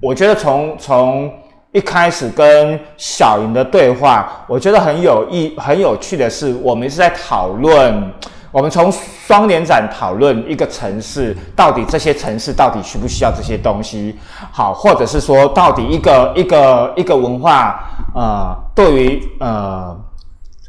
[0.00, 1.32] 我觉得从从
[1.70, 8.12] 一开始跟小云的对话，我觉得很有意很有趣的是，我们是在讨论。
[8.58, 8.90] 我们从
[9.24, 14.18] 双年展讨论一个城市，到底这些城市到底需不需要这些东西？
[14.50, 17.78] 好，或者是说，到底一个一个一个文化，
[18.16, 19.96] 呃，对于呃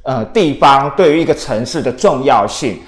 [0.04, 2.80] 呃地方，对于一个城市的重要性？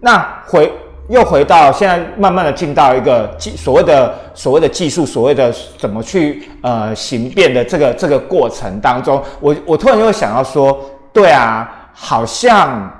[0.00, 0.70] 那回
[1.08, 10.78] 又回到现在，慢慢的进到一个技所谓的所谓的技术，所谓的怎么去呃形变的这个这个过程当中，我我突然又想到说，
[11.10, 12.98] 对啊，好像。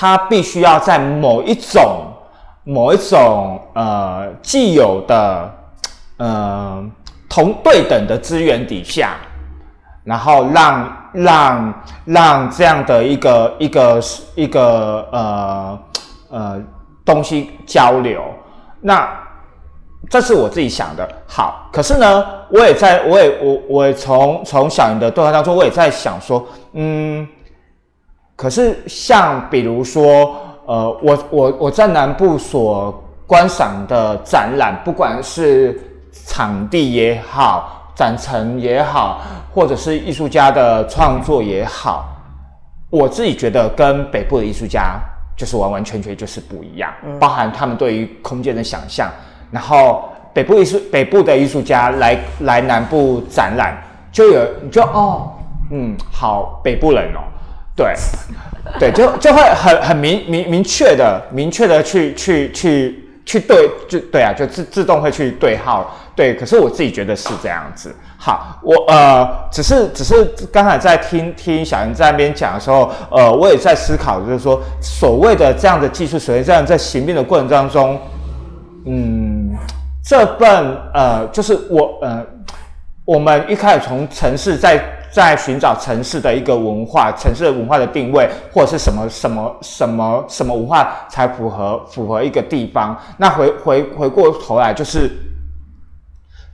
[0.00, 2.06] 它必须要在某一种、
[2.62, 5.52] 某一种呃既有的
[6.18, 6.88] 呃
[7.28, 9.16] 同对等的资源底下，
[10.04, 14.00] 然后让让让这样的一个一个
[14.36, 15.78] 一个呃
[16.30, 16.62] 呃
[17.04, 18.22] 东西交流。
[18.80, 19.10] 那
[20.08, 21.08] 这是我自己想的。
[21.26, 27.26] 好，可是呢，我也在我也我我也从从小云的对话当中，我也在想说，嗯。
[28.38, 35.76] 可是，像比如说，呃，我我我在南部所观赏的展览，不管是
[36.24, 39.20] 场地也好，展陈也好，
[39.52, 42.06] 或者是艺术家的创作也好，
[42.90, 45.00] 我自己觉得跟北部的艺术家
[45.36, 49.10] 就是完完全全就是不一样，包含他们对于空间的想象。
[49.50, 53.76] 然后，北部艺术北部的艺术家来来南部展览，
[54.12, 55.28] 就有你就哦，
[55.72, 57.18] 嗯，好，北部人哦。
[57.78, 57.94] 对，
[58.80, 65.96] 对，就就会很很明明明确的、明确的去去去去对，就对啊，就自自动会去对号。
[66.16, 67.94] 对，可是我自己觉得是这样子。
[68.18, 77.96] 好，我呃，只是只是刚才在听听小云在那边讲的时候，呃，我也在思考，就是说所谓的这样的技术，所谓这样在行变的过程当中，
[78.86, 79.56] 嗯，
[80.04, 82.26] 这份呃，就是我呃，
[83.04, 92.96] 我们一开始从城市在在寻找城市的一个文化，城市的文化的定位，或者是什么什么什么什么文化才符合符合一个地方。
[93.16, 95.10] 那回回回过头来，就是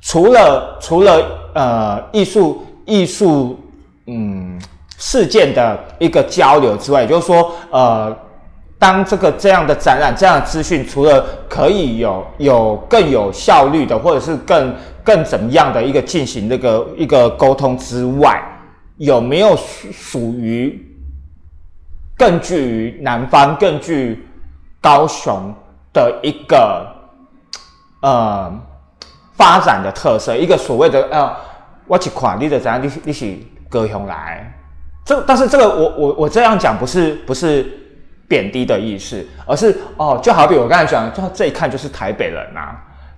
[0.01, 1.23] 除了除了
[1.55, 3.59] 呃艺术艺术
[4.07, 4.61] 嗯
[4.99, 8.17] 事件的一个交流之外，也就是说呃。
[8.77, 14.75] 当这个这样的展览、这样的资讯，除了可以有有更有效率的，或者是更
[15.05, 18.43] 更怎么样的一个进行这个一个沟通之外，
[18.97, 20.77] 有没有属属于
[22.17, 24.27] 更具于南方、更具
[24.81, 25.55] 高雄
[25.93, 26.87] 的一个
[28.01, 28.53] 呃
[29.37, 30.35] 发展的特色？
[30.35, 31.37] 一个所谓的呃，
[31.87, 33.37] 我去看你的怎样，你你是
[33.69, 34.53] 高雄来，
[35.05, 37.81] 这但是这个我我我这样讲不是不是。
[38.27, 42.75] 贬低的意思，而是哦，就好比我刚才讲，这这一看就是台北人呐，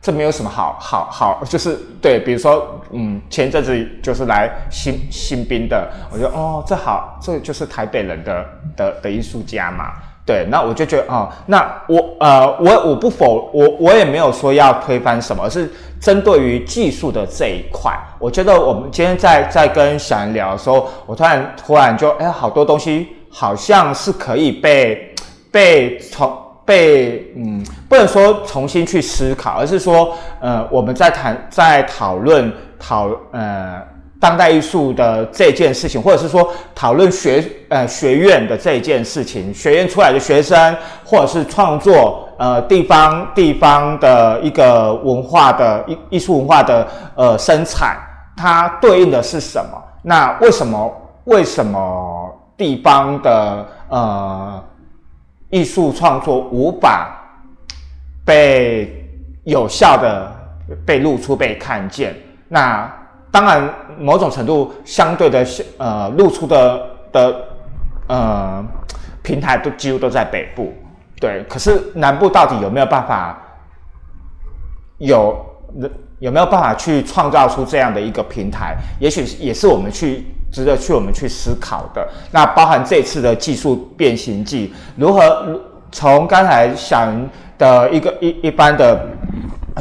[0.07, 8.47] 这没有什么好好好，就是对，比如说，嗯，前一阵子就是来新新兵的，我觉得哦，这好，这就是台北人的
[8.77, 9.95] 的的艺术家嘛，
[10.25, 15.69] 对，那我就觉得哦，那我呃，我我不否，我我也没有说要推翻什么，是
[16.01, 23.09] 针对于技术的这一块，我觉得我们今天在在跟小人聊的时候，我突然突然就哎，好多东西。
[23.29, 25.15] 好像是可以被
[25.51, 26.35] 被从
[26.67, 33.81] 被嗯，不能说重新去思考，而是说呃，我们在谈在讨论讨呃
[34.21, 47.97] 当代艺术的这件事情，或者是说讨论学呃学院的这件事情，学院出来的学生或者是创作呃地方地方的一个文化的艺艺术文化的呃生产，
[48.37, 49.83] 它对应的是什么？
[50.03, 50.93] 那为什么
[51.25, 52.33] 为什么？
[52.59, 54.65] 地方的呃
[55.51, 57.17] 艺术创作无法
[58.25, 59.09] 被
[59.45, 60.33] 有效的
[60.85, 62.15] 被露出、被看见。
[62.49, 62.93] 那
[63.31, 63.69] 当然，
[63.99, 65.47] 某种程度相对的
[65.79, 67.45] 呃露出的的
[68.09, 68.65] 呃
[69.23, 70.73] 平台都几乎都在北部，
[71.21, 71.45] 对。
[71.49, 73.39] 可是南部到底有没有办法
[74.99, 75.45] 有
[76.19, 78.77] 有没有办法去创造出这样的一个平台？
[78.99, 80.25] 也许也是我们去。
[80.53, 85.61] 值得去我们去思考的，那包含这次的技术变形记如何
[85.93, 87.13] 从刚才想
[87.59, 89.07] 的一个一一般的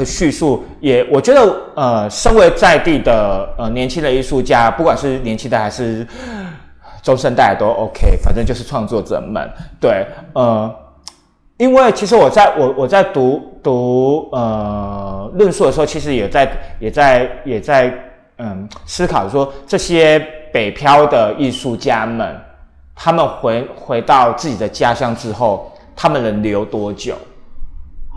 [0.06, 6.06] 叙述，也我觉得呃，身为在地的呃年轻的艺术家，不管是年轻的还是
[7.02, 9.50] 中生代都 OK，反正就是创作者们
[9.80, 10.74] 对呃，
[11.58, 17.94] 因为其实我在我我在读读呃论述的时候，其实也在也在也在
[18.40, 20.26] 嗯思考说这些。
[20.56, 22.34] 北漂的艺术家们，
[22.96, 27.14] 他们回回到自己的家乡之后，他们能留多久？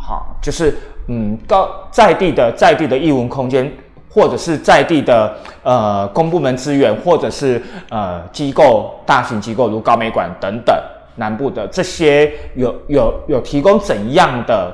[0.00, 0.78] 好，就是
[1.08, 3.68] 嗯，高在地的在地的艺文空间，
[4.08, 7.60] 或者是在地的呃公部门资源，或者是
[7.90, 10.76] 呃机构大型机构如高美馆等等，
[11.16, 14.72] 南部的这些有有有提供怎样的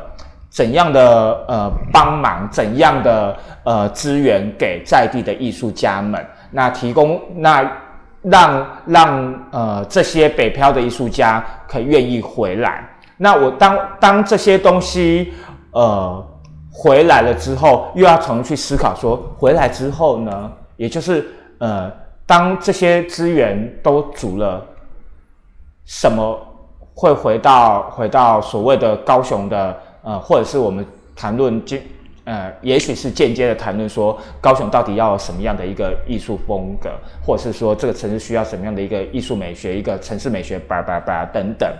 [0.51, 6.23] 怎样的呃帮忙，怎样的呃资源给在地的艺术家们？
[6.55, 7.69] 那提供那
[8.23, 12.89] 让让呃这些北漂的艺术家可以愿意回来。
[13.17, 15.33] 那我当当这些东西
[15.73, 16.25] 呃
[16.73, 21.27] 回来了之后，又要重新去思考说回来之后呢，也就是
[21.59, 21.91] 呃
[22.25, 24.65] 当这些资源都足了，
[25.85, 26.39] 什么
[26.95, 30.87] 会回到回到所谓的高雄的呃，或者是我们
[31.17, 31.83] 谈论今。
[32.25, 36.91] 呃，也许是间接的谈论说，高雄到底要什么样的一个艺术风格，
[37.23, 41.71] 或者是说这个城市需要什么样的一个艺术美学、一个城市美学，叭叭叭等等。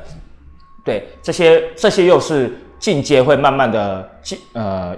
[0.85, 4.95] 对，这些这些又是进阶会慢慢的进呃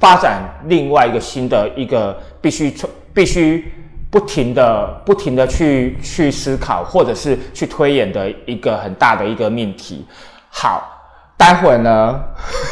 [0.00, 2.74] 发展另外一个新的一个必须
[3.12, 3.70] 必须
[4.10, 10.06] 不停的不停的去去思考，或者是去推演的一个很大的一个命题。
[10.48, 10.90] 好。
[11.36, 12.20] 待会儿呢，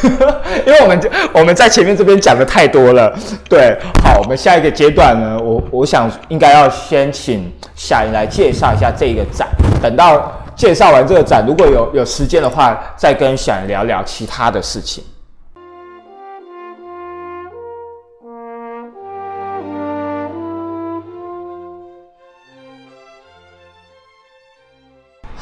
[0.65, 3.13] 因为我们我们在前面这边讲的太多了，
[3.49, 9.47] 对，好，我们下一个阶段呢，我我想应该要先请夏莹来介绍一下这个展，
[9.81, 15.03] 等到介绍完这个展，如果有有时间的话，再跟小莹聊聊其他的事情。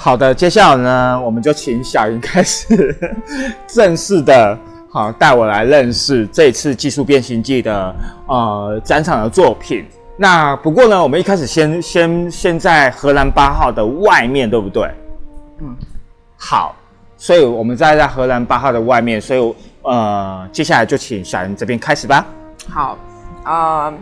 [0.04, 2.96] 好的，接下来呢，我们就请小云开始
[3.68, 4.58] 正式的，
[4.90, 7.96] 好带我来认识这次技术变形记的
[8.26, 9.86] 呃展场的作品。
[10.18, 14.90] 那不过呢，我们一开始先先先在荷兰八号的外面对不对？
[15.60, 15.78] 嗯，
[16.36, 16.76] 好，
[17.16, 22.26] 所以我们在在荷兰八号的外面，所以呃，接下来就请小云这边开始吧。
[22.68, 22.98] 好，
[23.44, 23.94] 啊。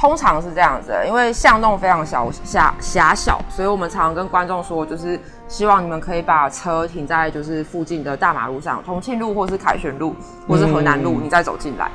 [0.00, 10.16] 通常是这样子的，因为巷弄非常小狭狭小，所以我们常常跟观众说，就是希望你们可以把车停在就是附近的大马路上，重庆路或是凯旋路
[10.48, 11.90] 或是河南路，嗯你再走进来。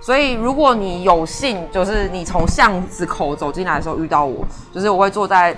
[0.00, 5.56] 所以如果你有幸，就是你从巷子口走进来的时候遇到我，就是我会坐在。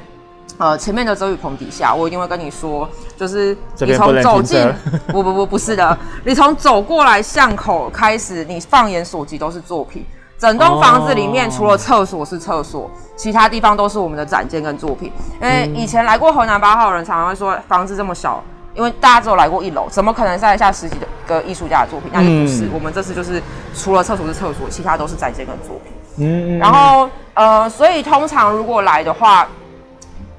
[0.59, 2.87] 呃，前面的遮雨棚底下，我一定会跟你说，
[3.17, 4.71] 就是你从走进
[5.09, 10.05] 不不不不是的，你从走过来巷口开始，你放眼所及都是作品。
[10.41, 15.13] 整栋房子里面，哦除了厕所是厕所，其他地方都是我们的展件跟作品。
[15.35, 18.43] 因为以前来过河南八号的人，常常会说房子这么小，
[18.75, 22.11] 因为大家只有来过一楼，怎么可能塞得下十几个艺术家的作品？
[22.11, 22.65] 那就不是。
[22.65, 23.43] 嗯我们这次就是
[23.75, 25.93] 除了厕所是厕所，其他都是展件跟作品。
[26.17, 29.47] 嗯，然后呃，所以通常如果来的话，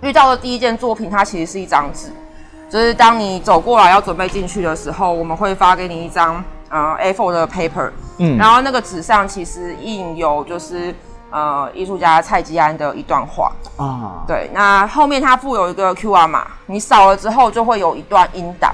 [0.01, 2.07] 遇到的第一件作品，它其实是一张纸，
[2.71, 8.37] 就是当你走过来要准备进去的时候，我们会发给你一张呃 A4 的 paper，嗯。
[8.37, 10.95] 然后那个纸上其实印有就是
[11.29, 18.73] 呃艺术家蔡基安的一段话，啊，对，那后面它附有一个 QR 码，你扫了之后就会有一段音档。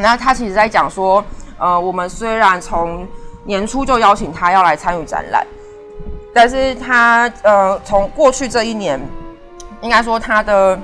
[0.00, 1.24] 那他其实在讲说，
[1.58, 3.04] 呃，我们虽然从
[3.42, 5.44] 年初就邀请他要来参与展览，
[6.32, 9.00] 但是他呃从过去这一年，
[9.80, 10.78] 应该说他的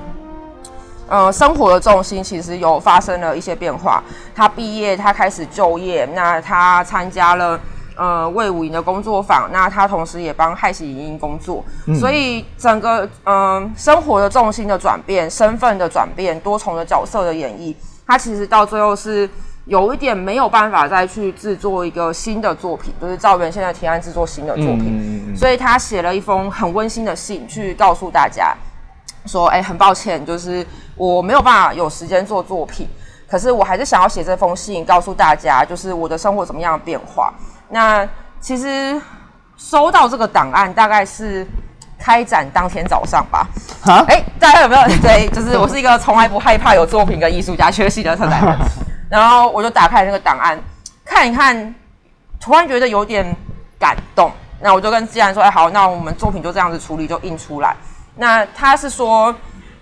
[1.07, 4.03] 呃生活的重心其实有发生了一些变化。
[4.35, 7.59] 他毕业，他开始就业，那他参加了。
[7.97, 11.63] 呃，魏武营的工作坊，那他同时也帮害喜莹莹工作，
[11.97, 17.73] 所以整个嗯、呃生活的重心的转变、身份的转变、多重的角色的演绎，
[18.05, 19.29] 他其实到最后是
[19.63, 28.53] 有一点没有办法再去制作一个新的作品，就是赵原现在提案制作新的作品，嗯嗯嗯所以他写了一封很温馨的信，去告诉大家
[29.25, 30.65] 说：“哎、很抱歉，就是
[30.95, 32.87] 我没有办法有时间做作品，
[33.27, 37.33] 可是我还是想要写这封信，告诉大家，就是我的生活怎么样的变化。
[37.69, 38.07] 那
[38.39, 38.99] 其实
[39.57, 41.45] 收到这个档案大概是
[41.97, 43.47] 开展当天早上吧。
[43.81, 44.81] 哈哎、大家有没有？
[45.01, 48.57] 对，就是我是一个从来不害怕有作品跟艺术家缺席的策展人，
[49.09, 50.59] 然后我就打开那个档案
[51.03, 51.73] 看一看，
[52.39, 53.25] 突然觉得有点
[53.79, 54.31] 感动。
[54.61, 57.75] 那我就跟自然说：“哎，好，那我们作品就这样子处理，就印出来。”
[58.17, 59.33] 那他是说，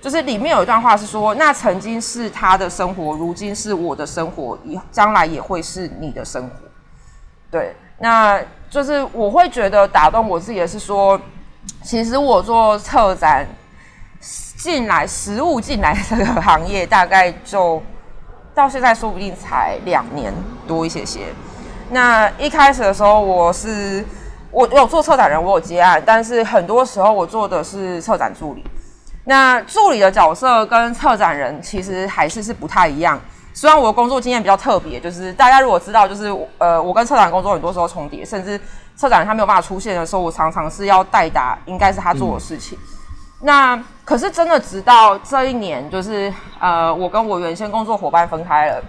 [0.02, 6.56] 就是里面有一段话是说：“那曾经是他的生活，如今是我的生活，以将来也会是你的生活。”
[7.52, 11.20] 对，那就是我会觉得打动我自己的是说，
[11.84, 13.48] 其实我做策展
[14.58, 17.82] 进来，实物进来这个行业，大概就
[18.56, 20.34] 到现在说不定才两年
[20.68, 21.28] 多一些些。
[21.92, 24.04] 那一开始的时候，我是
[24.54, 28.64] 我有做策展人，我有接案，但是很多时候我做的是策展助理。
[29.26, 33.20] 那助理的角色跟策展人其实还是是不太一样。
[33.56, 38.60] 虽然我的工作经验比较特别，就是大家如果知道，就是呃，我跟策展工作很多时候重叠，甚至
[38.96, 42.78] 策展人他没有办法出现的时候，我常常是要代打，应该是他做的事情。
[43.42, 48.84] 那可是真的直到这一年，就是呃，我跟我原先工作伙伴分开了，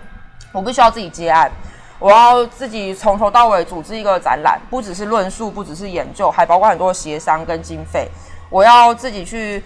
[0.53, 1.51] 我必须要自己接案，
[1.99, 8.09] 我要自己从头到尾组织一个展览，不只是论述，不只是研究，还包括很多协商跟经费。
[8.51, 9.63] 我要自己去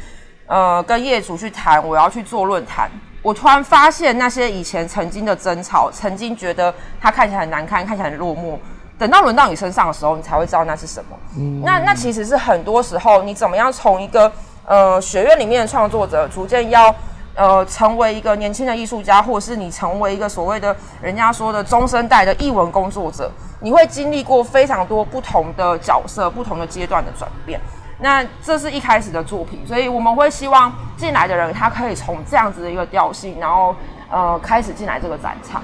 [0.46, 2.90] 呃跟业主去谈，我要去做论坛。
[3.20, 8.56] 我突然发现那些以前曾经的争吵，曾经觉得它看起来很难看，看起来很落寞。
[8.96, 11.16] 等到轮到你身上的时候，你才会知道那是什么。
[11.64, 14.30] 那那其实是很多时候，你怎么样从一个
[14.64, 16.94] 呃学院里面的创作者，逐渐要
[17.38, 23.30] 呃成为一个年轻的艺术家，或者是你成为一个所谓的人家说的中生代的艺文工作者，
[23.60, 27.60] 你会经历过非常多不同的角色、不同的阶段的转变。
[28.00, 33.74] 那这是一开始的作品，所以我们会希望进来的人，他可以从这样子的一个调性，然后
[34.10, 35.62] 呃开始进来这个展场，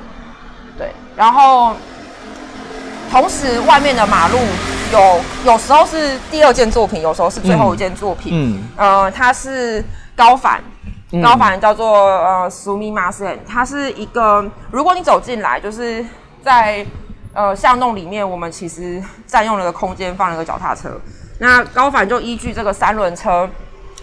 [0.79, 1.75] 对，然后
[3.11, 4.39] 同时外面的马路
[4.93, 9.85] 有有时候是第二件作品，有时候是最后一件作品，嗯呃，它是
[10.17, 10.61] 高反，
[11.23, 16.05] 高反叫做呃 Sumi m a s e n 它是一个，如果你走进来，就是
[16.43, 16.85] 在
[17.33, 21.01] 呃巷弄里面，我们其实占用了个空间，放了个脚踏车。
[21.39, 23.49] 那高反就依据这个三轮车，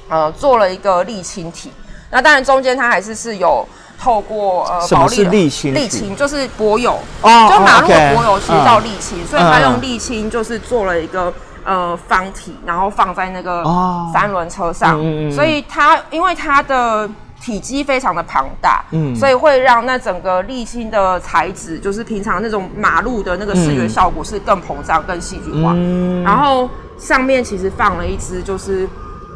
[0.10, 1.72] 呃，做了一个沥青体。
[2.12, 3.66] 那当然中间它还是是有
[3.98, 9.62] 透过呃什么是保利的沥青沥青就是柏油，哦就马路的哦柏油其实叫沥青，所以它嗯。
[9.64, 11.34] 用沥青就是做了一个
[11.64, 14.10] 呃方体，然后放在那个哦。
[14.14, 15.00] 三轮车上，
[15.32, 17.10] 所以它因为它的
[17.40, 19.16] 体积非常的庞大，嗯。
[19.16, 25.72] 所以会让那整个沥青的材质，就是平常那种马路的那个视觉效果是更膨胀、更戏剧化。
[25.74, 26.24] 嗯。
[26.24, 28.88] 然后上面其实放了一只，就是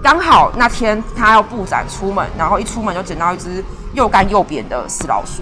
[0.04, 3.64] 刚好那天他要布展出门，然后一出门就捡到一只
[3.94, 5.42] 又干又扁的死老鼠。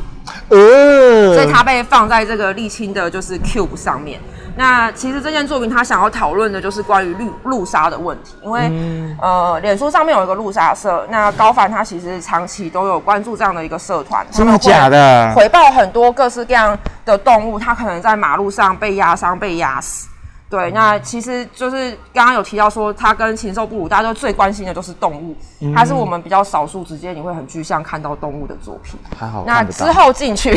[0.49, 4.19] 呃，所以它被放在这个沥青的就是 cube 上面。
[4.55, 8.71] 那其实这件作品他想要讨论的就是关于绿路杀的问题，因为、
[9.19, 15.33] 呃，脸书上面有一个路杀社，那高凡他其实长期都有关注这样的一个社团，真的假的？
[15.35, 20.07] 回报很多各式各样的动物，它可能在马路上被压伤、被压死。
[20.53, 25.35] 对，那其实就是刚刚有提到说，它跟禽兽不如，大家都最关心的就是动物，
[25.75, 28.99] 它是我们比较少数直接你会很具象看到动物的作品。
[29.17, 29.83] 还好那之。
[29.91, 30.55] 后进去，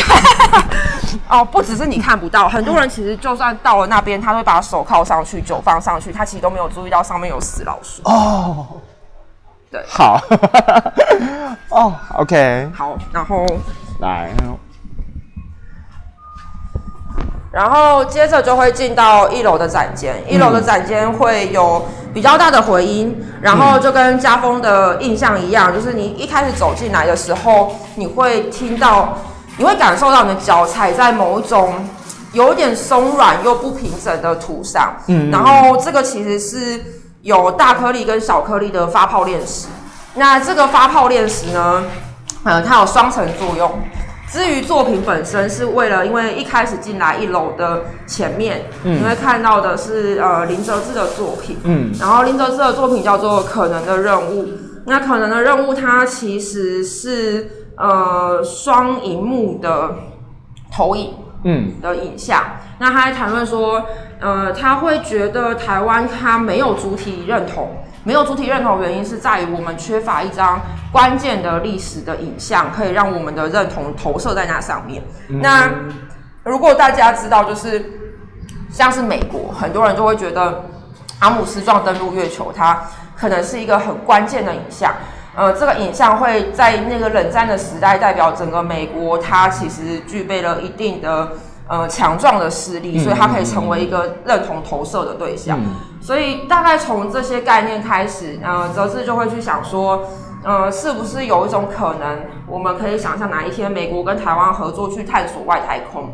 [1.30, 8.03] 哦，不只是你看不到，很多人其实就算到了那边，他会把手铐上去、酒放上去，他其实都没有注意到上面有死老鼠。
[8.05, 8.66] 哦，
[9.70, 10.20] 对好，
[11.70, 13.47] 哦，OK，好，然后
[14.01, 14.30] 来，
[17.57, 29.16] 然后接着就会进到一楼的展间，一楼的展间会有比较大的回音，然后就跟家风的印象一样，就是你一开始走进来的时候，你会听到，
[29.57, 31.72] 你会感受到你的脚踩在某一种
[32.32, 35.30] 有点松软又不平整的土上，嗯。
[35.30, 36.78] 然后这个其实是
[37.22, 39.68] 有大颗粒跟小颗粒的发泡链石，
[40.16, 41.82] 那这个发泡链石呢，
[42.44, 43.80] 呃，它有双层作用。
[44.29, 48.99] 至于作品本身，是为了因为一开始进来一楼的前面，嗯。
[48.99, 51.93] 你会看到的是呃林哲志的作品，嗯。
[51.99, 54.45] 然后林哲志的作品叫做《可能的任务》。
[54.87, 59.95] 那可能的任务，它其实是呃双荧幕的
[60.72, 61.14] 投影，
[61.45, 61.81] 嗯。
[61.81, 62.43] 的影像。
[62.79, 63.83] 那他还谈论说，
[64.20, 70.61] 呃，他会觉得台湾他没有主体认同，没有主体认同原因是在于我们缺乏一张
[70.92, 75.02] 关键的历史的影像，可以让我们的认同投射在那上面。
[75.26, 75.68] 那
[76.44, 77.84] 如果大家知道，就是
[78.70, 80.64] 像是美国，很多人就会觉得
[81.18, 82.80] 阿姆斯壮登陆月球，它
[83.16, 84.94] 可能是一个很关键的影像。
[85.34, 91.32] 呃，这个影像会在那个冷战的时代，代表整个美国，它其实具备了一定的
[91.68, 95.58] 呃强壮的势力，所以它可以成为一个认同投射的对象。
[95.60, 95.64] 嗯
[95.98, 100.04] 所以大概从这些概念开始，呃，哲志就会去想说，
[100.44, 106.12] 呃，是不是有一种可能，我们可以想象哪一天美国跟台湾合作去探索外太空？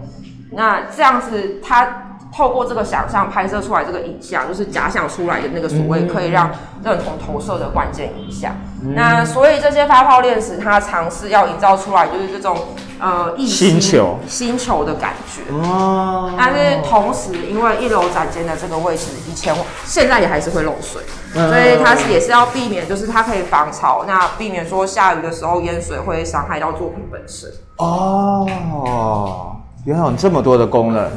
[0.52, 6.50] 那这样子，他透过这个想象拍摄出来这个影像，就是假想出来的那个所谓可以让
[6.82, 8.54] 认同投射的关键影像。
[8.94, 12.56] 那所以这些发泡链石，它尝试要营造出来就是这种
[12.98, 15.42] 呃异星球星球的感觉。
[15.52, 19.54] 哦但是同时，因为一楼展间的这个位置，以前
[19.84, 21.02] 现在也还是会漏水，
[21.34, 27.50] 所以它是也是要避免，就是它可以防潮，那避免说下雨的时候淹水会伤害到作品本身。
[27.76, 31.10] 哦，原来有这么多的功能。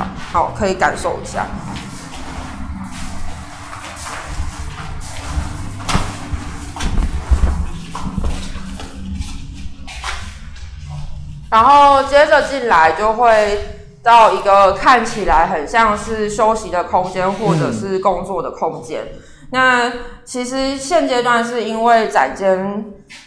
[0.00, 1.46] 好，好，可以感受一下。
[11.50, 13.58] 然后接着进来就会
[14.04, 19.04] 到一个看起来很像是休息的空间，或者是工作的空间。
[19.50, 19.90] 那
[20.24, 22.84] 其实现阶段是因为展间，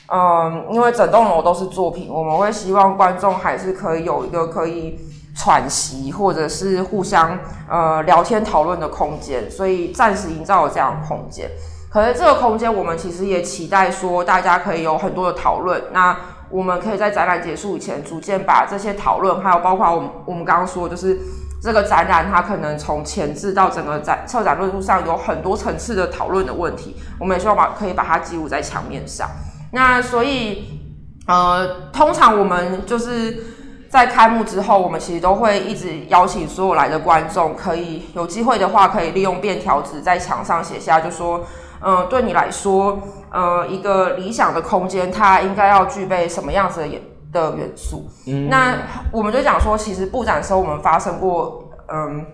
[0.08, 4.98] 嗯，因为整栋楼都是作品，我们会希望观众还是可以有一个可以
[5.44, 7.38] 喘息或者是互相
[7.70, 11.52] 呃聊天讨论的空间，所以暂时营造了这样的空间。
[11.92, 15.84] 可是这个空间，我们其实也期待说，大家可以有很多的讨论。
[15.92, 16.18] 那
[16.50, 21.20] 我们可以在展览结束以前，逐渐把这些讨论，还有包括我们我们刚刚说，就是
[21.62, 29.30] 这个展览它可能从前置到整个展策展论述上有很多层次的讨论的问题，我们也希望把可以把它记录在墙面上。
[29.74, 30.80] 那所以
[31.28, 33.53] 呃，通常我们就是
[33.94, 41.42] 在开幕之后，我们其实都会一直邀请所有来的观众，可以有机会的话，可以利用便条纸在墙上写下，就说，
[41.80, 42.98] 嗯、对你来说，
[43.30, 48.10] 呃，一个理想的空间，它应该要具备什么样子的元的元素？
[48.50, 48.78] 那
[49.12, 52.26] 我们就讲说，其实布展的时候，我们发生过，嗯。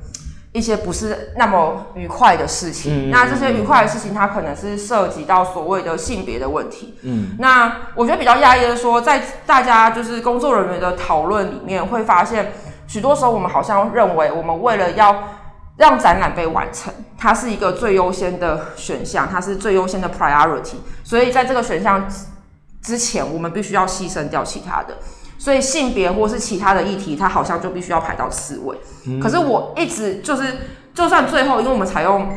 [0.51, 7.35] 一些不是那么愉快的事情，嗯那这些愉快的事情，它可能是涉及到所谓的性别的问题，嗯。
[7.37, 12.51] 那我觉得比较压抑的说，在大家就是工作人员的讨论里面，会发现
[12.87, 15.23] 许多时候我们好像认为，我们为了要
[15.77, 22.25] 让展览被完成，它是一个最优先的选项，它是最优先的 priority，所以在这个选项之
[22.81, 24.97] 之前，我们必须要牺牲掉其他的。
[25.39, 28.77] 所以性别或是其他的议题，它好像就必须要排到次位。
[29.19, 30.43] 可是我一直就是，
[30.93, 32.27] 就算最后，因为我们采用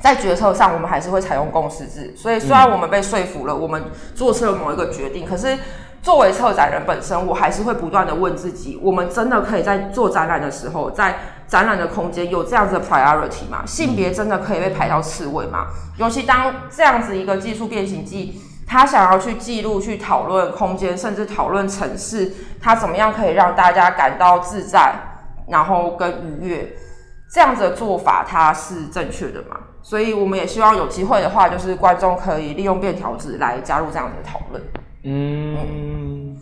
[0.00, 2.14] 在决策上，我们还是会采用共识制。
[2.14, 3.84] 所以虽然我们被说服了，我们
[4.14, 5.58] 做出了某一个决定，可是
[6.02, 11.16] 作为策展人本身，我还是会不断的问自己：我们真的可以在做展览的时候，在
[11.48, 13.64] 展览的空间有这样子的 priority 吗？
[13.64, 15.68] 性别真的可以被排到次位吗？
[15.96, 24.94] 尤其当这样子一个技术变形记他想要去记录、去讨论空间，甚至讨论城市，他怎么样可以让大家感到自在，
[25.48, 26.74] 然后跟愉悦，
[27.32, 29.56] 这样子的做法它是正确的嘛？
[29.82, 34.62] 所以我们也希望有机会的话，就是观众可以利用便条纸来加入这样子的讨论。
[35.04, 36.34] 嗯，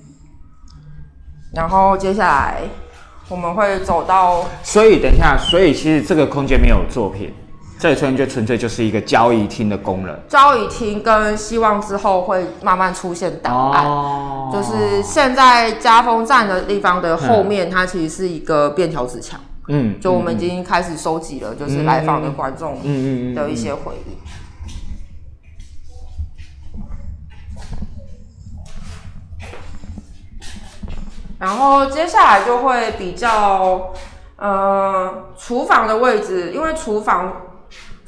[1.53, 2.61] 然后接下来
[3.29, 7.35] 我们会走到，所以等一下，所以其实这个空间没有作品，
[7.83, 10.17] 这个空间就纯粹就是一个交易厅的功能。
[10.29, 13.85] 交易厅跟希望之后会慢慢出现档案。
[13.85, 19.41] 哦就是现在加风站的地方的后面，它其实是一个便条纸墙。
[19.67, 24.17] 嗯，就我们已经开始收集了，就是来访的观众嗯嗯嗯的一些回忆。
[31.41, 33.93] 然后接下来就会比较，
[34.37, 37.33] 呃，厨房的位置，因为厨房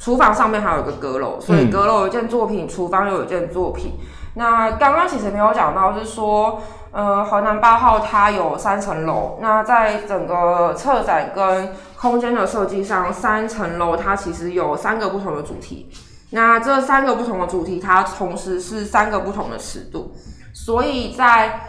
[0.05, 3.95] 厨房上面还有一个阁楼，所以嗯阁楼有一件作品，厨房又有一件作品。
[4.35, 15.91] 那刚刚其实没有讲到，是说，呃，河南八号它有三层楼，那在整个策展跟空间的设计上，三层楼它其实有三个不同的主题。
[16.33, 20.13] 那这三个不同的主题，它同时是三个不同的尺度，
[20.53, 21.61] 所以在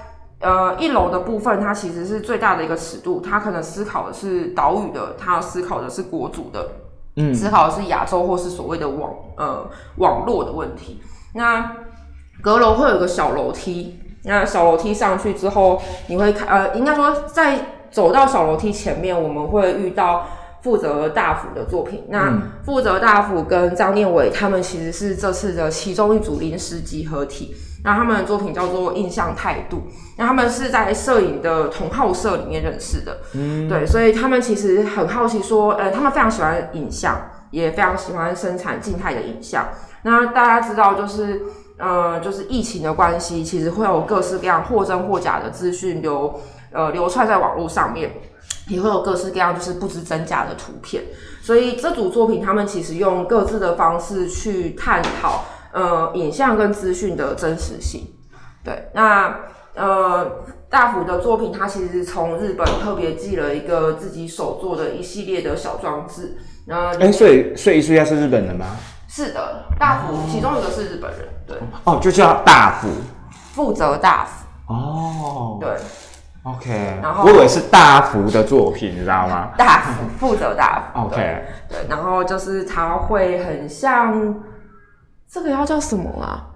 [0.41, 6.67] 呃一楼的部分，它其实是最大的一个尺度，它可能思考的是岛屿的，它思考的是国族的，
[7.15, 11.01] 嗯思考的是亚洲或是所谓的网呃网络的问题。
[11.33, 11.77] 那
[12.41, 17.59] 阁楼会有个小楼梯，那小楼梯上去之后，你会看呃，应该说在
[17.89, 20.27] 走到小楼梯前面，我们会遇到
[20.61, 22.03] 负责大辅的作品。
[22.09, 27.55] 那负责大辅跟张念伟他们其实是这次的其中一组临时集合体。
[27.85, 29.77] 那他们的作品叫做《印象态度》，
[30.17, 37.15] 那他们是在摄影的同好社里面认识的，嗯，对，所以他们其实很好奇说，呃，他们非常喜欢影像，
[37.51, 39.69] 也非常喜欢生产静态的影像。
[40.01, 41.43] 那大家知道，就是
[41.77, 46.39] 呃，就是疫情的关系，其实会有各式各样或真或假的资讯流
[46.71, 48.11] 呃流窜在网络上面，
[48.67, 51.03] 也会有各式各样就是不知真假的图片。
[51.43, 55.45] 所以这组作品，他们其实用各自的方式去探讨
[55.75, 58.07] 呃影像跟资讯的真实性。
[58.63, 59.41] 对，那
[59.75, 66.37] 呃大幅的作品，他其实从日本特别寄了一个自己手做的一系列的小装置。
[66.65, 68.65] 然后哎、面所以所以艺术家是日本人吗？
[69.07, 72.87] 是的，大福其中一个是日本人，对，哦，就叫大福。
[73.53, 75.69] 负责大福，哦对
[76.43, 80.99] ，，OK，然后我以为是大福的作品，你知道吗大福负责大福？
[81.07, 81.15] OK，
[81.69, 84.35] 对，然后就是他会很像，
[85.35, 86.47] 这个要叫什么啊？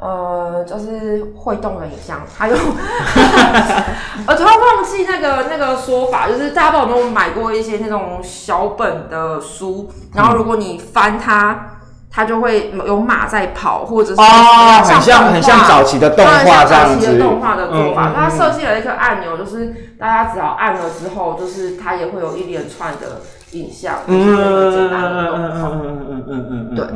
[0.00, 2.54] 呃，就是会动的影像，还有，
[4.28, 11.66] 我突然忘记那个那个说法，就是大家不知道有没有买过一些那种小本的书，然后如果你翻它，
[12.12, 23.22] 它就会有马在跑，或者是哦，很像很像早期的动画对像这样子，早期的动画的做法，嗯嗯它设计了一个按钮，就是大家只要按了之后，就是它也会有一连串的
[23.52, 25.68] 影像，就是那个简单的动画。
[25.72, 26.86] 嗯嗯嗯嗯对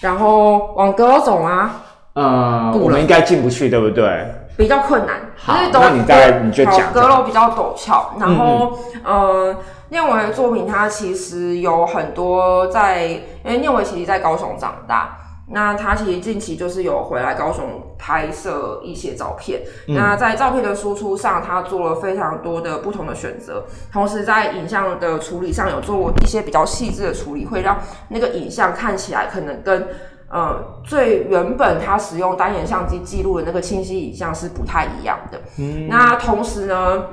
[0.00, 1.82] 然后往阁楼走啊，
[2.14, 4.26] 呃，我们应该进不去，对不对？
[4.56, 9.56] 比较困难，好就是都那你大概你就讲好阁楼比较陡峭，然后、嗯呃，
[9.90, 15.16] 念伟的作品它其实有很多在，因为念伟其实在高雄长大。
[15.50, 17.64] 那他其实近期就是有回来高雄
[17.98, 19.94] 拍摄一些照片，嗯。
[19.94, 27.78] 那在照片的输出上，他做了非常多的不同的选择，同时在影像的处理上有做一些比较细致的处理，会让
[28.08, 29.88] 那个影像看起来可能跟
[30.30, 35.40] 呃最原本他使用单眼相机记录的那个清晰影像是不太一样的。
[35.88, 37.04] 那同时呢，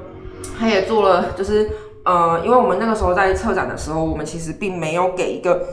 [0.59, 1.69] 他也做了，就是
[2.03, 5.65] 呃，因为我们那个时候在策展的时候，我们其实并没有给一个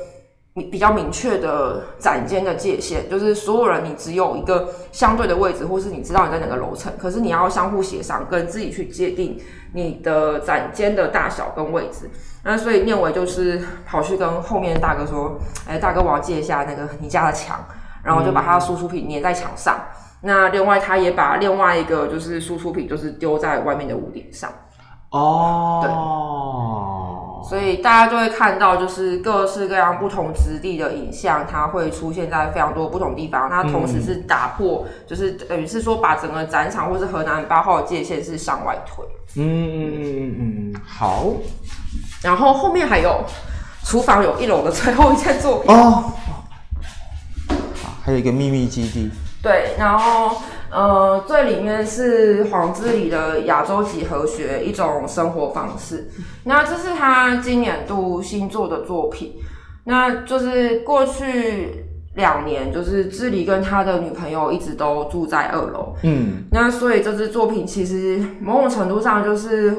[0.55, 9.39] 比较明确的展间的界限，就是所有人你只有一个相对的位置，或是你知道你在哪个楼层，可是你要相互协商，跟自己去界定
[9.73, 12.11] 你的展间的大小跟位置。
[12.45, 17.65] 那所以念伟就是跑去跟后面的大哥说：“哎、大哥，我要借一下那个你家的墙。”
[18.05, 19.79] 然后就把他的输出品粘在墙上。
[20.23, 24.51] 那另外，他也把另外一个就是输出品，就是丢在外面的屋顶上。
[25.11, 25.81] 哦，
[27.49, 33.49] 所以大家就会看到，就是各式各样不同质地的影像，它会出现在非常多不同地方。
[33.51, 39.05] 它同时是打破，就是等于是说把整个展场或是河南八号的界限是向外推。
[39.35, 41.27] 嗯嗯嗯嗯嗯，好
[42.23, 43.25] 然后后面还有
[43.83, 45.75] 厨房有一楼的最后一件作品。
[45.75, 46.13] 哦，
[47.49, 49.11] 好还有一个秘密基地，
[49.43, 56.09] 对，然后呃，最里面是黄之里的亚洲几何学一种生活方式。
[56.45, 59.35] 那这是他今年度新作的作品。
[59.85, 65.95] 那就是过去两年，就是志里跟他的女朋友一直都住在二楼。
[66.05, 69.77] 嗯那所以这支作品其实某种程度上就是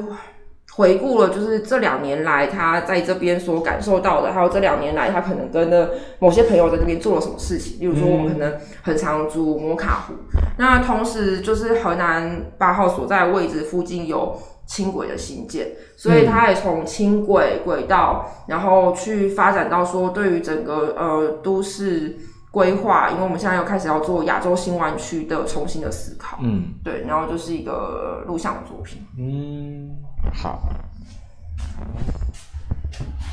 [0.76, 7.78] 回顾了，就是这两年来他在这边所感受到的，还有这两年来他可能跟的某些朋友在这边做了什么事情。
[7.80, 10.14] 例如说，我们可能很常租摩卡湖，
[10.58, 22.16] 那同时就是河南八号所在位置附近有轻轨的新建，所以他也从轻轨轨道，然后去发展到说对于整个呃都市。
[22.54, 29.02] 规划，因为我们现在又开始要做亚洲新湾区的重新的思考，嗯对，然后就是一个录像的作品。
[29.18, 29.90] 嗯，
[30.32, 30.62] 好，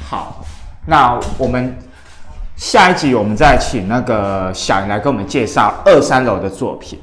[0.09, 0.45] 好，
[0.85, 1.77] 那我们
[2.55, 6.99] 下一集我们再请那个小云来给我们介绍二三楼的作品。